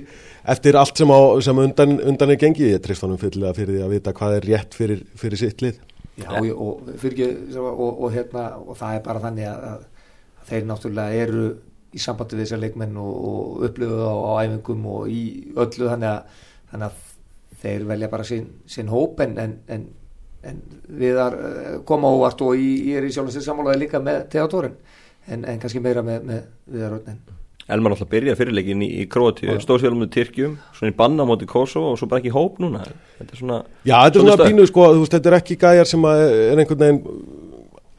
[0.55, 3.85] eftir allt sem, á, sem undan, undan er gengið, ég trist honum að fyrir því
[3.85, 5.79] að vita hvað er rétt fyrir, fyrir sitt lið
[6.19, 8.45] Já, og, og, fyrir, og, og hérna,
[8.77, 11.43] það er bara þannig að, að þeir náttúrulega eru
[11.89, 15.21] í sambandi við þessar leikmenn og upplöfuð á, á æfingum og í
[15.55, 17.07] öllu þannig að, þannig að
[17.63, 19.87] þeir velja bara sinn, sinn hóp en, en, en,
[20.47, 20.61] en
[21.01, 24.77] við eh, koma óvart og ég er í sjálfins sammálaði líka með Theodorin
[25.29, 27.19] en kannski meira með, með viðar öllin
[27.73, 31.91] Elmar alltaf byrjaði fyrirleikin í, í Kroatíu stóðsfélum með Tyrkjum, svona í banna moti Kosovo
[31.93, 32.81] og svo bara ekki hóp núna.
[33.19, 36.07] Þetta er svona Já, þetta er svona, pínu sko, veist, þetta er ekki gæjar sem
[36.09, 37.01] er einhvern veginn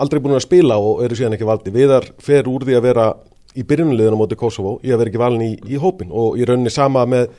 [0.00, 3.06] aldrei búin að spila og eru síðan ekki valdi viðar fer úr því að vera
[3.54, 6.72] í byrjunliðinu moti Kosovo í að vera ekki valin í, í hópin og í rauninni
[6.72, 7.30] sama með,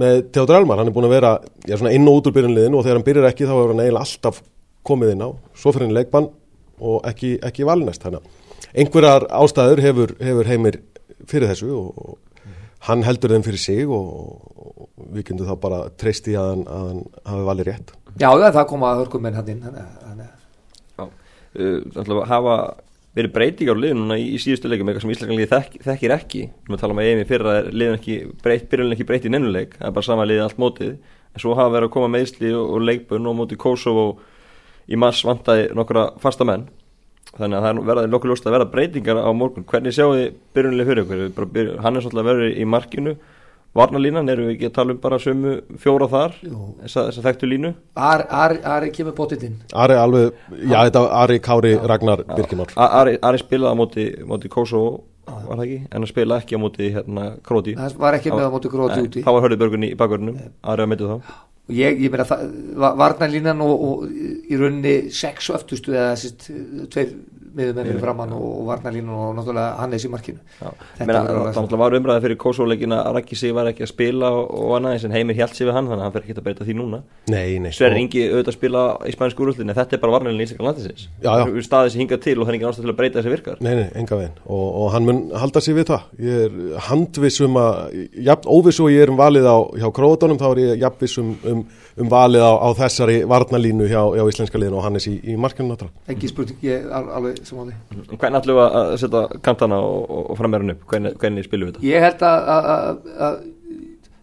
[0.00, 1.32] með Teodor Elmar, hann er búin að vera
[1.68, 4.06] já, inn og út úr byrjunliðinu og þegar hann byrjar ekki þá er hann eiginlega
[4.06, 4.40] alltaf
[4.82, 5.30] komið inn á.
[5.54, 6.30] Svo fyrir hann leikbann
[6.82, 8.08] og ekki, ekki valinest
[8.72, 10.78] einhverjar ástæður hefur, hefur heimir
[11.30, 12.18] fyrir þessu og, og
[12.88, 14.06] hann heldur þeim fyrir sig og,
[14.52, 17.92] og við kynntum þá bara treysti að hann, að hann hafi valið rétt.
[18.20, 19.68] Já, það kom að hörkuminn hann inn
[20.98, 22.56] Já, uh, hafa
[23.12, 26.42] verið breytingar á liðununa í, í síðustu leikum eitthvað sem Íslandsliði þekk, þekkir ekki.
[26.68, 29.88] Við talum að EMI fyrra er liðun ekki breytt byrjun ekki breytt í nennuleik, það
[29.88, 30.94] er bara sama liðið allt mótið,
[31.32, 34.06] en svo hafa verið að koma meðsli og, og leikbun og mótið Kosovo
[34.88, 36.66] í mars vantæði nokkura fasta menn
[37.36, 39.68] þannig að það verði nokkuð ljóst að verða breytingar á morgun.
[39.68, 41.70] Hvernig sjáu þið byrjunlega fyrir ykkur?
[41.84, 43.14] Hann er svolítið að verði í markinu.
[43.72, 46.34] Varnalínan, eru við ekki að tala um bara sömu fjóra þar,
[46.82, 47.70] þess að þekktu línu?
[47.96, 53.14] Ari, Ari, Ari kemur bótitinn Ari alveg, já þetta var Ari Kári Ragnar Birkimár Ari,
[53.24, 54.90] Ari spilaði á móti, móti Kosovo
[55.24, 58.44] var það ekki, en að spila ekki á móti hérna Króti Það var ekki með
[58.44, 59.24] á móti Króti úti.
[59.24, 61.32] Það var Hörðubörgun í bakverðinum, Ari að myndið þá
[61.70, 62.40] Ég, ég meina það,
[62.98, 66.56] Varnalínan og, og í rauninni sex og öftustu eða þessi
[66.90, 67.12] tveir
[67.56, 70.40] miðumennir framann og varnalínu og náttúrulega Hannes í markinu.
[70.98, 75.16] Það var umræðið fyrir Kosovo-leikina að Raki sig var ekki að spila og annað en
[75.16, 77.02] heimir hjælt sig við hann þannig að hann fer ekki að beita því núna.
[77.72, 80.66] Sverri Ingi auðvitað að spila í spænsku úröldin en þetta er bara varnalínu í Ísleika
[80.66, 81.08] landisins
[81.72, 83.60] staðið sem hinga til og það er ekki ástæð til að breyta þessi virkar.
[83.64, 84.34] Nei, nei, enga veginn.
[84.44, 86.08] Og, og hann mun halda sig við það.
[86.26, 87.78] Ég er handvissum að
[88.28, 91.64] jafn, óvissu og ég er um valið á hjá Króðunum þá er ég jafnvissum um,
[92.00, 95.76] um valið á, á þessari varnalínu hjá, hjá íslenska liðinu og Hannes í, í markinu
[96.08, 97.76] Ekki spurning, ég er alveg samáli
[98.14, 100.86] Hvernig ætlum við að setja kantana og, og frammerðinu upp?
[100.92, 101.86] Hvernig, hvernig spilum við þetta?
[101.90, 102.26] Ég held
[103.28, 103.40] að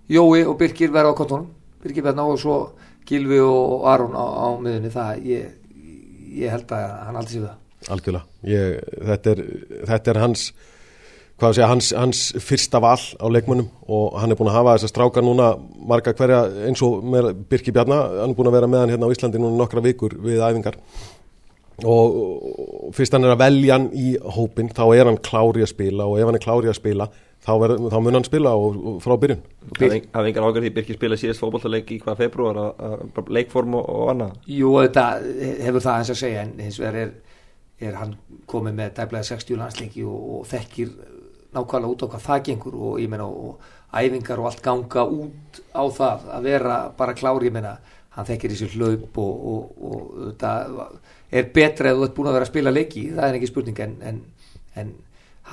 [0.09, 1.49] Jói og Birkir verða á kontónum
[1.83, 2.59] Birkir verða ná og svo
[3.09, 5.53] Gilvi og Aron á, á miðunni það ég,
[6.37, 7.55] ég held að hann aldrei sé það.
[7.95, 8.25] Algjörlega.
[8.49, 8.75] Ég,
[9.09, 9.39] þetta, er,
[9.89, 10.43] þetta er hans
[11.39, 14.75] hvað sé að hans, hans fyrsta val á leikmönnum og hann er búin að hafa
[14.77, 15.53] þessar strákar núna
[15.89, 17.05] marga hverja eins og
[17.49, 20.17] Birkir Bjarnar, hann er búin að vera með hann hérna á Íslandi núna nokkra vikur
[20.19, 20.77] við æfingar.
[21.87, 26.09] Og fyrst hann er að velja hann í hópin þá er hann klári að spila
[26.11, 27.07] og ef hann er klári að spila
[27.45, 29.45] þá, ver, þá mun hann spila og, og frá byrjun.
[29.79, 33.87] Það er engar ágjörð því Birkir spila síðast fókbaltaleik í hvað februar að leikform og,
[33.95, 34.35] og annað?
[34.51, 35.05] Jú, þetta
[35.63, 37.15] hefur það hans að segja en hins vegar er,
[37.79, 38.17] er hann
[38.49, 40.91] komið með dæblega 60 landsleiki og, og þekkir
[41.55, 45.61] nákvæmlega út á hvað það gengur og ég meina og æfingar og allt ganga út
[45.73, 47.77] á það að vera bara klári, ég meina
[48.15, 50.53] hann þekkir þessi hlaup og þetta
[51.29, 53.83] er betra að þú ert búin að vera að spila leiki það er ekki spurning
[53.85, 54.23] en, en,
[54.75, 54.95] en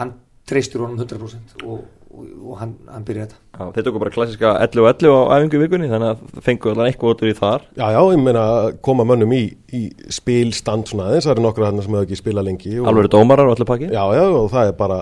[0.01, 1.81] hann treystur honum 100% og,
[2.15, 3.39] og, og hann, hann byrja þetta.
[3.57, 6.91] Já, Þetta er bara klassiska 11 og 11 á æfingu vikunni þannig að fengu alveg
[6.93, 7.65] eitthvað út úr í þar.
[7.75, 9.43] Já, já, ég meina að koma mönnum í,
[9.75, 9.83] í
[10.15, 12.91] spilstand svona aðeins, það eru nokkru hann sem hefur ekki spilað lengi og...
[12.93, 13.91] Alveg dómarar og allir pakki.
[13.91, 15.01] Já, já, og það er bara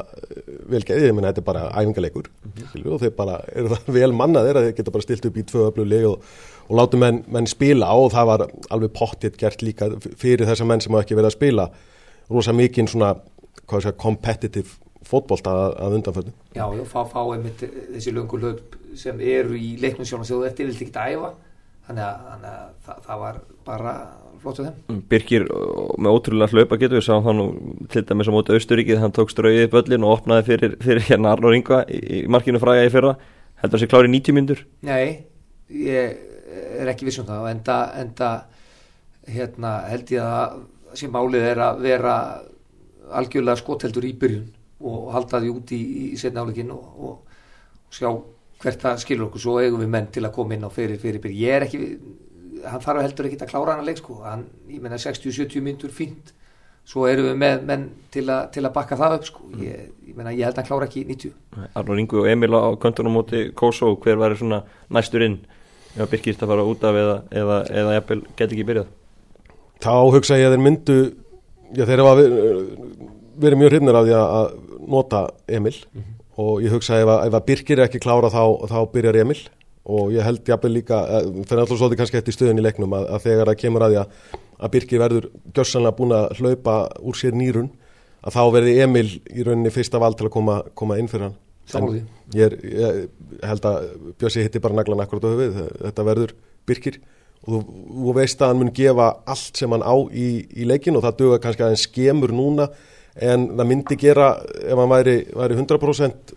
[0.70, 2.90] velgeið, ég meina þetta er bara æfingaleikur mm -hmm.
[2.92, 5.68] og þeir bara, eru það vel mannaðir að þeir geta bara stilt upp í tvö
[5.70, 6.24] öflug leik og
[6.68, 10.83] og látum menn, menn spila og það var alveg pottitt gert líka fyrir þessa menn
[10.83, 11.66] sem hafa ekki verið að spila
[12.31, 13.12] rosa mikið svona
[13.68, 19.59] segja, competitive fótbolt að, að undanföldu Já, já, fá, fá einmitt þessi löngulöp sem eru
[19.59, 21.35] í leiknum þú eftir vilt ekki æfa
[21.88, 23.94] þannig að, þannig að það, það var bara
[24.42, 25.47] flott á þeim mm, Birkir
[26.01, 27.42] með ótrúlega hlaupa getur við sáum hann
[27.92, 31.57] til dæmis á móti Austuríkið hann tók strauðið böllin og opnaði fyrir, fyrir hérna Arnur
[31.57, 33.14] Inga í, í markinu fræga í fyrra
[33.61, 34.64] heldur það sé klári 90 myndur?
[34.85, 35.25] Nei,
[35.73, 36.18] ég
[36.81, 38.31] er ekki vissum það enda, enda
[39.25, 40.61] hérna, held ég að
[40.99, 42.16] sem málið er að vera
[43.14, 44.51] algjörlega skotheldur í byrjun
[44.85, 45.81] og halda því út í,
[46.12, 47.40] í setna áleikin og, og,
[47.88, 48.11] og sjá
[48.62, 51.23] hvert það skilur okkur svo eigum við menn til að koma inn á fyrir fyrir
[51.23, 51.40] byrjun.
[51.40, 51.81] Ég er ekki
[52.64, 54.17] hann þarf heldur ekki að klára hann að leik sko.
[54.25, 56.33] Hann, ég menna 60-70 myndur fínt.
[56.85, 59.47] Svo erum við með menn til, a, til að bakka það upp sko.
[59.61, 62.77] Ég, ég menna ég held að hann klára ekki 90 Arnur Ingu og Emil á
[62.81, 64.62] köntunum móti Koso, hver var svona
[64.93, 65.38] næstur inn?
[65.95, 68.93] Ef Birkist að fara út af eða, eða, eða jafnvel geti ekki byrjað?
[69.85, 70.99] Þá hugsa ég að þeir myndu
[71.75, 72.69] já þeir hafa verið,
[73.45, 74.51] verið mjög hrifnir af því að
[74.95, 75.23] nota
[75.57, 75.77] Emil
[76.40, 79.38] og ég hugsa ef að, ef að Birkir er ekki klára þá, þá byrjar Emil.
[79.85, 83.07] Og ég held jafnvel líka, eh, fyrir alltaf svolítið kannski eftir stöðun í leiknum að,
[83.12, 84.20] að þegar það kemur að því að,
[84.57, 85.27] að Birkir verður
[85.59, 87.68] gjössanlega búin að hlaupa úr sér nýrun
[88.25, 91.37] að þá verði Emil í rauninni fyrsta val til að koma, koma inn fyrir hann.
[91.68, 91.81] Því.
[91.81, 96.35] En ég, er, ég held að Bjössi hitti bara naglan akkurat á höfuð þetta verður
[96.68, 96.99] Birkir.
[97.44, 97.61] Og þú,
[97.92, 101.18] þú veist að hann mun gefa allt sem hann á í, í leikin og það
[101.20, 102.70] döga kannski aðeins skemur núna
[103.14, 106.35] en það myndi gera ef hann væri, væri 100%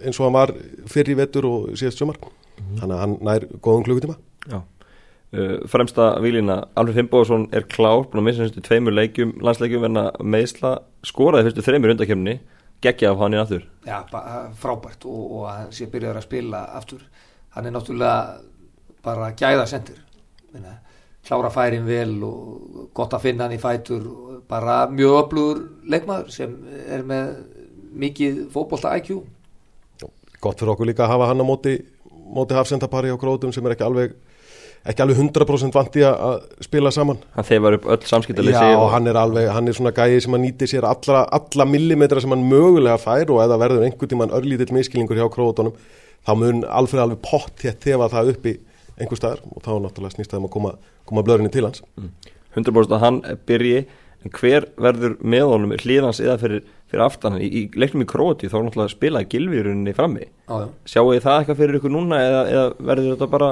[0.00, 0.52] eins og hann var
[0.88, 2.20] fyrir í vetur og síðast sumar.
[2.60, 4.16] Þannig að hann nær góðum klukutíma
[4.50, 4.60] Já.
[5.30, 10.08] Uh, fremsta výlina, Alfred Fimboðsson er klár, búin að missa þessu tveimur leikjum landsleikjum verna
[10.26, 10.72] meðsla
[11.06, 12.34] skoraði fyrstu þreimur undakemni,
[12.82, 13.68] geggja af hann í aftur.
[13.86, 17.04] Já, bara frábært og, og að hann sé byrjaður að spila aftur.
[17.54, 18.40] Hann er náttúrulega
[19.06, 20.02] bara gæða sendir
[20.50, 20.74] Minna,
[21.26, 26.32] klára færin vel og gott að finna hann í fætur og bara mjög öflugur leikmaður
[26.34, 26.56] sem
[26.90, 27.36] er með
[28.00, 29.20] mikið fótbolta IQ
[30.40, 31.76] gott fyrir okkur líka að hafa hann á móti
[32.30, 34.14] móti hafsendapari á grótum sem er ekki alveg
[34.88, 37.18] ekki alveg 100% vanti að spila saman.
[37.34, 40.36] Hann þegar upp öll samskiptaleysi Já, og hann er alveg, hann er svona gæði sem
[40.38, 44.32] að nýti sér alla, alla millimetra sem hann mögulega fær og eða verður einhvern tíman
[44.38, 45.76] örlítill miskilningur hjá krótunum
[46.24, 48.56] þá mun alveg alveg pott hér tefa það upp í
[49.00, 50.74] einhver staðar og þá náttúrulega snýst það um að koma,
[51.08, 51.84] koma blörinni til hans.
[52.56, 53.84] 100% að hann byrji
[54.20, 58.50] en hver verður með honum hlýðans eða fyrir, fyrir aftan í, í leiknum í Króti
[58.50, 60.28] þá er náttúrulega spilaði gilvíruninni frammi.
[60.44, 60.68] Já, já.
[60.94, 63.50] sjáu þið það eitthvað fyrir ykkur núna eða, eða verður þetta bara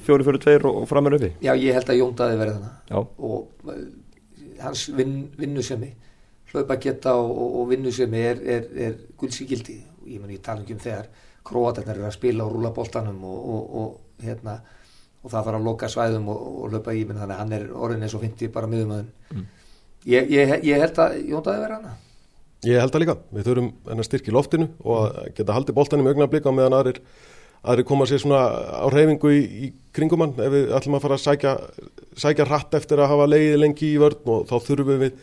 [0.00, 1.32] fjóri fyrir tveir og, og framir uppi?
[1.44, 3.82] Já, ég held að Jón Daði verði þannig og uh,
[4.62, 5.90] hans vin, vinnusemi
[6.52, 9.78] hlaupa geta og, og, og vinnusemi er, er, er guldsíkildi
[10.12, 11.08] ég meni ég tala ekki um þegar
[11.46, 14.58] króatarnir eru að spila og rúla boltanum og, og, og hérna
[15.22, 17.66] og það fara að loka svæðum og, og hlaupa í minn þannig að hann er
[17.72, 19.44] orðin eins og 50 bara mm.
[20.08, 22.00] Ég, ég, ég held að Jón Daði verði hann
[22.62, 26.06] Ég held það líka, við þurfum hennar styrk í loftinu og að geta haldið boltanum
[26.06, 27.00] í augnablika og meðan aðrir,
[27.66, 30.36] aðrir koma sér svona á reyfingu í, í kringum hann.
[30.38, 31.54] Ef við ætlum að fara að sækja,
[32.22, 35.18] sækja rætt eftir að hafa leiðið lengi í vörn og þá þurfum við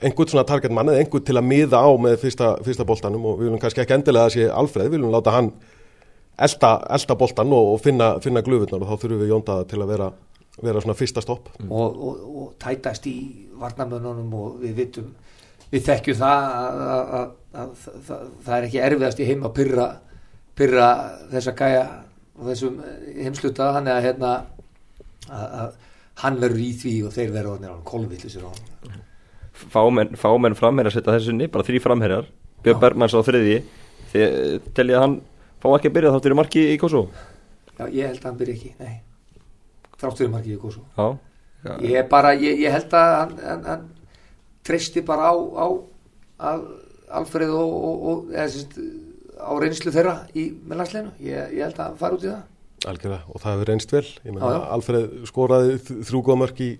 [0.00, 3.36] einhvern svona target mann eða einhvern til að miða á með fyrsta, fyrsta boltanum og
[3.36, 5.52] við viljum kannski ekki endilega að sé Alfreð, við viljum láta hann
[6.40, 9.92] elda, elda boltan og, og finna, finna glöfunar og þá þurfum við Jóndaða til að
[9.92, 10.08] vera,
[10.64, 11.52] vera svona fyrsta stopp.
[11.68, 13.16] Og, og, og tætast í
[13.62, 15.12] varnamönnunum og við vitum
[15.72, 17.28] við þekkjum það að, að, að,
[17.62, 17.76] að
[18.44, 19.86] það, er ekki erfiðast í heim að pyrra,
[20.58, 20.88] pyrra
[21.32, 21.86] þessa gæja
[22.38, 22.82] og þessum
[23.22, 24.34] heimsluta hann er að hérna
[25.32, 25.80] að
[26.22, 29.00] hann verður í því og þeir verður orðnir á hann kolvillisir á hann
[29.52, 32.28] fámenn, fámenn framherjar setja þessu inni, bara þrý framherjar.
[32.62, 33.56] Björn Bergmanns á þriði
[34.12, 35.14] þið telja að hann
[35.62, 37.08] fá ekki að byrja þáttur í marki í Kosovo
[37.78, 38.94] Já, ég held að hann byrja ekki, nei.
[39.98, 41.06] Þráttur í markið í Kosovo Já,
[41.64, 41.74] já.
[41.80, 43.88] ég, er bara, ég, ég held að hann, hann, hann
[44.66, 45.66] treysti bara á, á,
[46.42, 46.50] á
[47.12, 48.78] Alfreð og, og, og eða, sérst,
[49.36, 52.40] á reynslu þeirra í meðlagsleinu, ég, ég held að hann fara út í það.
[52.88, 54.06] Algjörða, og það hefur reynst vel.
[54.26, 54.56] Ég já.
[54.76, 56.70] Alfreð skoraði þrjú góða mörk í,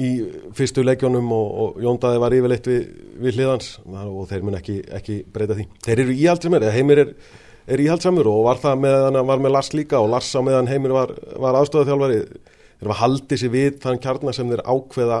[0.00, 0.08] í
[0.56, 2.88] fyrstu leikjónum og, og Jóndaði var yfirleitt við,
[3.22, 5.68] við hliðans og þeir mun ekki, ekki breyta því.
[5.84, 7.12] Þeir eru íhaldsamir, eða heimir er,
[7.76, 10.72] er íhaldsamur og var það meðan hann var með Lars líka og Lars á meðan
[10.72, 11.92] heimir var, var aðstofað
[12.82, 15.18] þeir var haldið sér við þann kjarnar sem þeir ákveða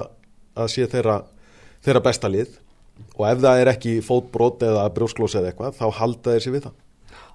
[0.58, 1.20] að sé þeirra,
[1.86, 2.56] þeirra besta lið.
[3.14, 6.66] Og ef það er ekki fótbrot eða brjósklós eða eitthvað þá halda þeir sér við
[6.66, 6.80] það.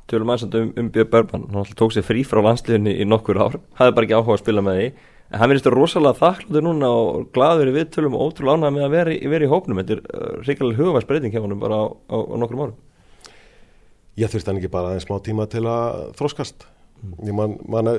[0.07, 1.47] Tölum aðeins um, um Björn Bergmann.
[1.55, 3.57] Hann tók sér frí frá landsliðinni í nokkur ár.
[3.79, 4.91] Hafði bara ekki áhuga að spila með því.
[5.27, 8.95] En hann verðist rosalega þakkláttur núna og glaður í viðtölum og ótrúlega ánægð með að
[8.95, 9.81] vera vera í hópnum.
[9.81, 12.77] Þetta er uh, ríkilega hugaværsbreyting hjá honum bara á, á, á nokkrum árum.
[14.19, 16.67] Ég þurfti hann ekki bara aðeins smá tíma til að þróskast.
[17.23, 17.91] Ég man, man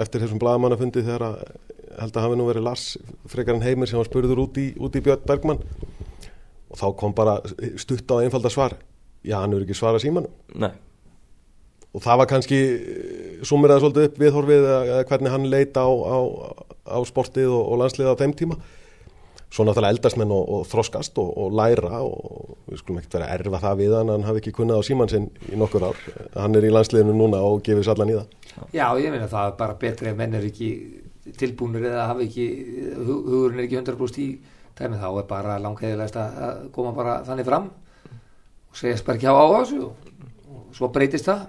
[0.00, 1.38] eftir þessum blagamannafundi þegar að
[1.98, 2.84] held að hafi nú verið Lars
[3.28, 5.62] frekar en heimir sem var spurður út í, út í Björn Bergmann
[6.68, 7.38] og þá kom bara
[7.80, 8.76] stutt á einfalda svar.
[9.26, 10.30] Já, hann er ekki svara símanum.
[10.54, 10.70] Nei,
[11.96, 12.58] Og það var kannski
[13.48, 16.18] sumir að svolítið upp viðhorfið eða hvernig hann leita á, á,
[16.84, 18.58] á sportið og, og landsliða á þeim tíma.
[19.48, 23.28] Svo náttúrulega eldast menn og, og þroskast og, og læra og við skulum ekkert vera
[23.30, 26.02] að erfa það við hann, hann hafi ekki kunnað á síman sinn í nokkur ár.
[26.36, 28.36] Hann er í landsliðinu núna og gefið sér allan í það.
[28.76, 30.68] Já, ég meina það er bara betri ef menn er ekki
[31.40, 32.46] tilbúnir eða hafa ekki
[32.98, 34.28] hug- hugurinn er ekki 100% í
[34.78, 37.66] dæmi þá er bara langheðilegast að að koma bara þannig fram
[38.08, 40.12] og segjast bara ekki á þessu og,
[40.76, 41.46] svo breytist það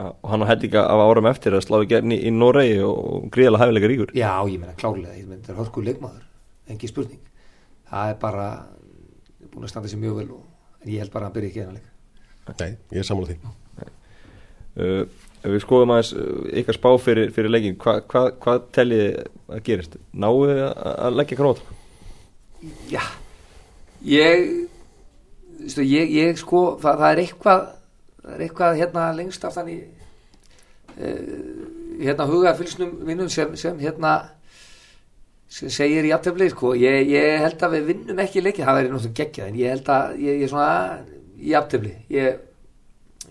[0.00, 3.28] Já, og hann á hellinga af áram eftir að slá í gerni í Noregi og
[3.30, 6.24] gríðalega hæfilega ríkur Já, ég meina klárlega, ég meina þetta er hörku leikmaður
[6.70, 7.22] engi spurning.
[7.90, 8.50] Það er bara
[9.50, 10.44] búin að standa sér mjög vel og,
[10.82, 11.88] en ég held bara að hann byrja ekki leik
[12.58, 13.36] Nei, ég er sammála því.
[14.80, 15.02] Uh,
[15.42, 17.52] ef við skoðum aðeins uh, ykkar spá fyrir, fyrir
[17.82, 19.96] hvað hva, hva teljið þið að gerist?
[20.12, 21.62] Náðu þið að, að leggja krót
[22.90, 23.02] Já,
[24.06, 24.44] ég
[25.66, 27.64] stu, ég, ég sko það, það er eitthvað
[28.20, 31.24] það er eitthvað hérna lengst aftan í uh,
[32.00, 34.14] hérna hugafylsnum vinnum sem, sem hérna
[35.50, 36.74] segir í aftefli sko.
[36.78, 39.90] ég, ég held að við vinnum ekki leikið það verður náttúrulega geggjað en ég held
[39.96, 40.70] að ég, ég er svona
[41.40, 42.40] í aftefli ég,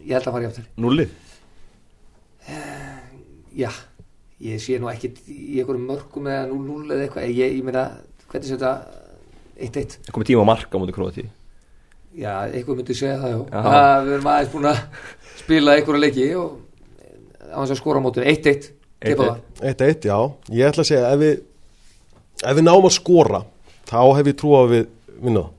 [0.04, 1.18] ég held að fara í aftefli Núlið?
[3.60, 3.70] já,
[4.44, 7.86] ég sé nú ekkit í einhverjum mörgum eða 0-0 eða eitthvað ég, ég meina,
[8.30, 8.74] hvernig sem þetta
[9.60, 11.26] 1-1 Það komið tíma á marka á mútið króti
[12.20, 13.42] Já, eitthvað myndi segja það, já.
[13.54, 13.60] Já.
[13.70, 14.80] Að við erum aðeins búin að
[15.38, 16.48] spila einhverja leiki og
[17.50, 18.66] þess að skora 1-1,
[19.06, 19.44] tippa það.
[19.72, 20.18] 1-1, já,
[20.58, 21.36] ég ætla að segja ef við,
[22.44, 23.42] ef við náum að skora
[23.90, 24.86] þá hef ég trú að við
[25.20, 25.56] vinna það.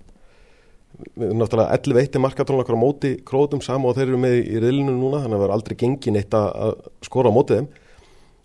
[1.16, 4.59] Við erum náttúrulega 11-1 er markatónleikar á móti krótum sama og þeir eru með í
[4.61, 6.75] riðlinu núna þannig að það er aldrei gengin eitt að
[7.07, 7.69] skora á móti þeim.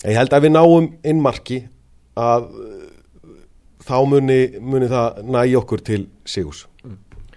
[0.06, 1.60] En ég held að við náum inn marki
[2.15, 2.48] að
[3.86, 6.63] þá muni, muni það nægi okkur til sigurs.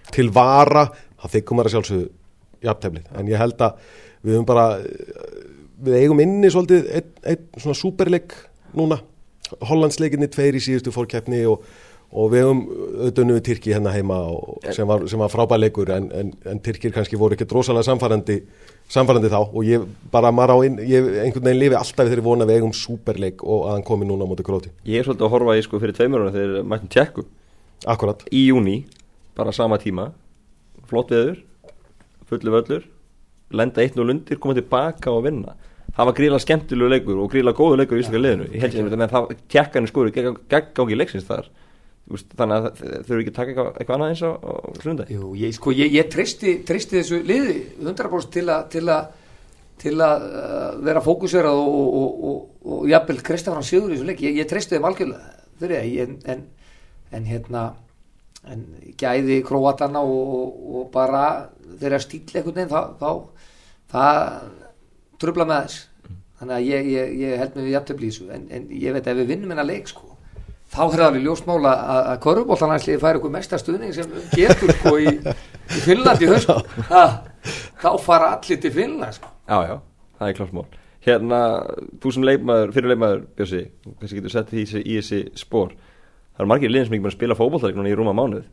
[0.09, 0.87] Til vara,
[1.19, 2.07] það þykkum að sjálfsögðu
[2.65, 3.83] jafnteflið, en ég held að
[4.23, 4.65] við höfum bara
[5.79, 8.35] við eigum inni svolítið einn ein, svona superleik
[8.75, 8.99] núna
[9.69, 11.63] Hollandsleikinni tveir í síðustu fórkeppni og,
[12.09, 15.91] og við höfum auðvitað við Tyrki hérna heima og, sem, var, sem var frábær leikur
[15.95, 18.39] en, en, en Tyrkir kannski voru ekkert rosalega samfærandi
[18.89, 22.25] samfærandi þá og ég bara maður á inn, ég einhvern veginn lifi alltaf þegar ég
[22.25, 24.71] vona við eigum superleik og að hann komi núna á móti króti.
[24.89, 27.25] Ég er svolítið að horfa í sko fyrir tveimur ára þegar mættum tjekku
[27.85, 28.25] Akkurat.
[28.33, 28.79] í júni,
[29.37, 30.09] bara sama tíma
[30.89, 31.37] flott veður
[32.29, 32.83] fullu völlur,
[33.53, 35.55] lenda 1-0 undir koma tilbaka og vinna
[35.99, 38.93] það var gríla skemmtilegu leikur og gríla góðu leikur í Íslaka liðinu, ég held ég
[38.95, 41.49] að það tjekkanir skóri gegn í leiksins þar.
[42.09, 44.31] Þannig að þau eru ekki að taka eitthvað, eitthvað annað eins á
[44.81, 49.11] sundag Jú, ég, sko, ég, ég treysti, treysti þessu liði 100% til að til að,
[49.83, 54.07] til að uh, vera fókusverað og, og, og, og, og jafnvel Kristafran Sigur í þessu
[54.09, 56.73] leik, ég, ég treysti þeim algjörlega fyrir það, en, en,
[57.19, 57.67] en hérna
[58.49, 58.65] en
[58.97, 61.23] gæði króatana og bara
[61.77, 63.11] þeirra stíl veginn þá, þá
[63.93, 64.21] það
[65.21, 65.88] trubla með þess
[66.39, 67.77] þannig að ég, ég, ég held með við
[68.13, 70.15] þessu en, en ég veit ef við vinnum hennar leik sko
[70.69, 74.93] þá er það alveg ljósmála að, að korfbóltanæsliði fær ykkur mesta stuðning sem getur sko
[75.01, 76.29] í, í Finnlandi
[77.79, 79.31] þá fara allir til Finnland sko.
[79.49, 79.75] Já, já,
[80.19, 80.65] það er klart mál.
[81.05, 81.41] Hérna,
[82.03, 85.71] þú sem leikmaður, fyrir leikmaður Björsi, kannski getur sett því í, þessi spór
[86.39, 87.37] Það eru margir liðin sem ekki að spila
[87.79, 88.43] núna í rúma mánuð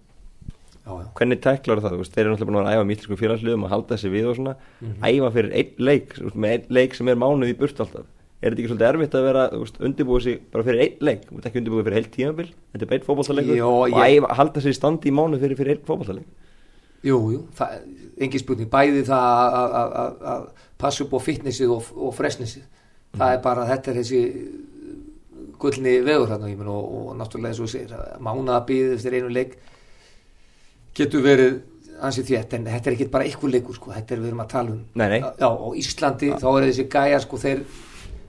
[0.87, 1.07] já, já.
[1.19, 1.97] Hvernig tæklar það?
[2.01, 4.55] Veist, Þeir eru náttúrulega búin að æfa mýtliskum félagsliðum að halda þessi við og svona
[4.81, 5.01] Mhm.
[5.11, 8.07] Æfa fyrir einn leik, veist, með einn leik sem er mánuð í burt alltaf
[8.43, 9.45] Er þetta ekki svolítið erfitt að vera,
[9.81, 12.91] undirbúið sig bara fyrir einn leik Þú veist ekki undirbúið fyrir heilt tímabil Þetta er
[12.93, 15.85] beinn fótballtæleikur Jó, og ég- æfa, halda sér í standi í mánuð fyrir, fyrir einn
[15.89, 16.29] fótballtæleik
[17.07, 17.41] Jú, jú,
[18.19, 22.65] engin spurning bæði það að- passa upp á fitnessið og, og freshnessið
[23.17, 24.21] það er bara, þetta er þessi
[25.59, 29.57] gullni vegur hann og, og, náttúrulega eins og mánaða býðið eftir einu leik
[30.97, 31.57] getur verið
[32.07, 34.53] ansið þétt en þetta er ekki bara eitthvað leikur sko, þetta er við erum að
[34.53, 35.19] tala um Nei, nei.
[35.23, 37.63] Já, og Íslandi þá er þessi gæja sko, þeir,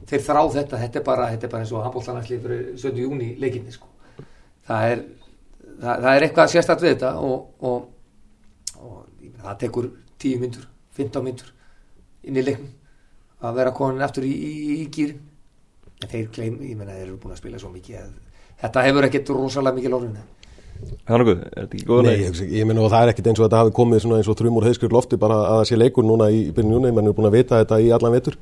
[0.07, 3.01] þeir þrá þetta þetta er bara, þetta er bara eins og handbóltanarslið fyrir 17.
[3.03, 3.89] júni leikinni sko.
[4.67, 5.03] það er
[5.81, 7.89] það, það er eitthvað sérstætt við þetta og, og,
[8.79, 9.89] og það tekur
[10.23, 11.51] 10 myndur, 15 myndur
[12.27, 12.71] inn í leiknum
[13.47, 15.19] að vera konin aftur í, í, í, í gýrin
[15.97, 18.15] en þeir gleym, ég meina þeir eru búin að spila svo mikið að
[18.63, 20.17] þetta hefur ekkert rosalega mikið lórun
[21.07, 22.19] Það er nokkuð, er þetta ekki góða Nei, leik?
[22.21, 24.17] ég, hugsa ekki- ég meina og það er ekkit eins og þetta hafi komið svona
[24.19, 26.91] eins og þrjum úr heiðskur lofti bara að það sé leikur núna í byrjun júni,
[26.93, 28.35] menn er búin að vita þetta í allan vetur.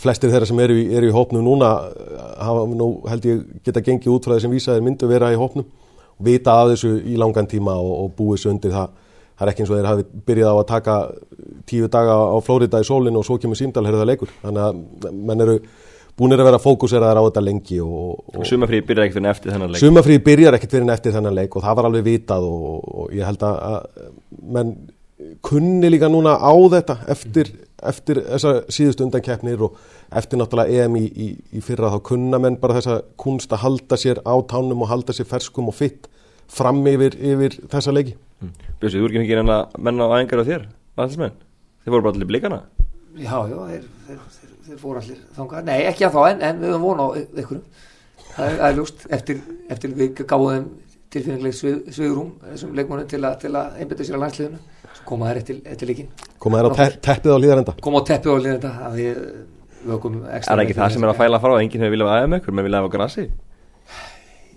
[0.00, 4.14] Flestir þeirra sem eru, eru í hópnum núna eh, hafa nú held ég geta gengið
[4.14, 5.66] út frá þessum vísaðir myndu vera í hópnum
[6.18, 8.88] og vita að þessu í langan tíma og, og búið svo undir það.
[9.38, 10.94] Það er ekki eins og þeir hafi byrjað á að taka
[11.68, 14.32] tíu daga á Flórida í sólinu og svo kemur símdal herða leikur.
[14.42, 15.58] Þannig að menn eru
[16.18, 19.54] búinir að vera fókuseraðar á þetta lengi og, og, Og sumafrí byrjar ekkert fyrir eftir
[19.54, 19.82] þennan leik.
[19.82, 23.12] Sumafríð byrjar ekkert fyrir en eftir þennan leik og það var alveg vitað og, og
[23.16, 24.08] ég held að, að
[24.58, 24.76] menn
[25.42, 27.50] kunni líka núna á þetta eftir,
[27.82, 29.78] eftir þessar síðustu undankeppnir og
[30.18, 33.98] eftir náttúrulega EM í, í, í fyrra þá kunna menn bara þessa kunst að halda
[33.98, 36.08] sér á tánum og halda sér ferskum og fitt
[36.48, 38.16] fram yfir, yfir þessa leiki.
[38.80, 41.38] Bjössi, þú er ekki ekki enna menn á æfingar á þér landsmenn,
[41.82, 42.62] þeir voru bara allir blikana.
[43.18, 44.20] Já, já, þeir, þeir,
[44.68, 47.64] þeir, fóru allir þangað, nei ekki að þá en, en við höfum von á ykkurum
[48.34, 49.42] það er, það ljóst, eftir,
[49.74, 50.68] eftir við gáðum
[51.08, 54.58] svið, svigrúm þessum leikmónu til, a, til að einbytta sér að landsliðinu.
[54.92, 58.08] Svo koma þær eftir, eftir leikin koma þér á te teppið á líðarenda koma á
[58.10, 59.20] teppi og liðenda að við
[59.88, 62.42] vökum Er það ekki það sem er að fæla frá Enginn hefur viljað aðeins með
[62.42, 63.24] ykkur, menn vilja hafa grassi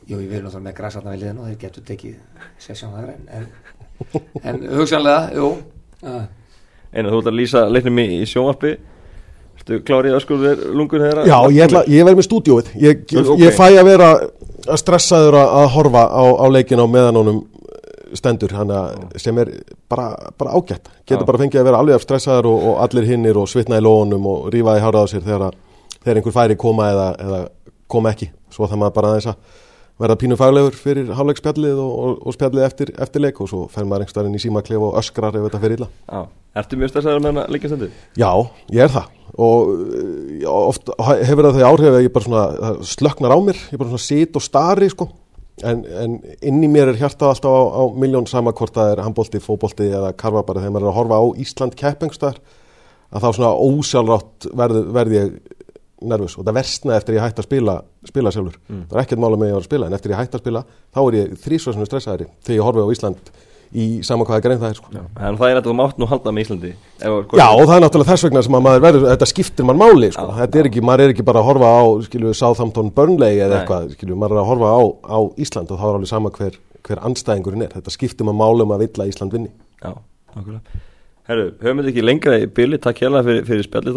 [0.09, 2.16] Jú, við erum náttúrulega með græsatna við liðinu og þeir getur tekið
[2.59, 5.51] sessjón þar en, en, en hugsanlega, jú.
[6.01, 6.24] Uh,
[6.91, 8.74] Einar, þú ætlar að lýsa leiknum í, í sjónvarpi
[9.62, 10.41] Ertu klárið öskur
[10.74, 11.24] lungun þeirra?
[11.30, 12.70] Já, ég, ætla, ég verð með stúdíóið.
[12.82, 13.39] Ég, ég, Ok.
[13.45, 14.07] ég fæ að vera
[14.66, 17.39] að stressaður að, að horfa á, á leikin á meðan honum
[18.18, 18.51] stendur.
[18.57, 18.80] Hana,
[19.22, 19.51] sem er
[19.89, 20.89] bara, bara ágætt.
[21.05, 21.28] Getur Já.
[21.30, 24.26] bara fengið að vera alveg af stressaður og, og allir hinnir og svitna í lónum
[24.28, 27.41] og rífa í hárað á sér þegar, að- þegar einhver færi koma eða, eða
[27.88, 28.32] koma ekki.
[28.51, 29.59] Svo það maður bara aðeins að
[30.01, 33.86] verða pínu faglegur fyrir hálfleikspjallið og, og, og spjallið eftir, eftir leik og svo fer
[33.86, 35.89] maður einhverstaðin í símaklef og öskrar ef þetta fyrir illa.
[36.09, 36.22] Já,
[36.60, 37.89] ertu mjög stressaður með hana leikjastendu?
[38.20, 38.32] Já,
[38.76, 39.10] ég er það.
[39.41, 43.80] Og uh, oft hefur það þau áhrif að ég bara svona slöknar á mér, ég
[43.82, 45.08] bara svona sit og stari sko,
[45.68, 49.04] en, en inn í mér er hjartað alltaf á, á miljón sama hvort það er
[49.06, 52.41] handbólti, fótbólti eða karfa bara þegar maður er að horfa á Ísland keppengstæðar
[53.12, 55.32] að þá svona ósjálfrátt verð, verð ég
[56.02, 56.36] nervus.
[56.39, 57.78] Og það versnaði eftir ég hætti að spila,
[58.10, 60.43] spila sjálfur, það er ekkert mála með ég að spila en eftir ég hætti að
[60.45, 63.32] spila, þá er ég þrísvarsinu stressaðari þegar ég horfi á Ísland
[63.72, 64.89] í sama hvaða grein það er sko.
[64.91, 67.76] Já, en það er að þú mátt nú halda með Íslandi ef, Já, og það
[67.76, 70.26] er náttúrulega þess vegna sem að maður verður, þetta skiptir maður máli, sko.
[70.28, 73.47] Já, þetta er ekki, maður er ekki bara að horfa á, skilju, Southampton Burnley eða
[73.53, 73.55] Nei.
[73.61, 76.53] eitthvað, skilju, maður er að horfa á, á Ísland og þá er alveg sama hver,
[76.88, 79.51] hver anstæðingurinn er, þetta skiptir maður máli um að vill að Ísland vinni.
[79.80, 79.91] Já,
[80.36, 80.61] nákvæmlega.
[81.32, 83.95] Herru, höfum við ekki lengra í byrli, takk hérlega fyrir, fyrir spjallið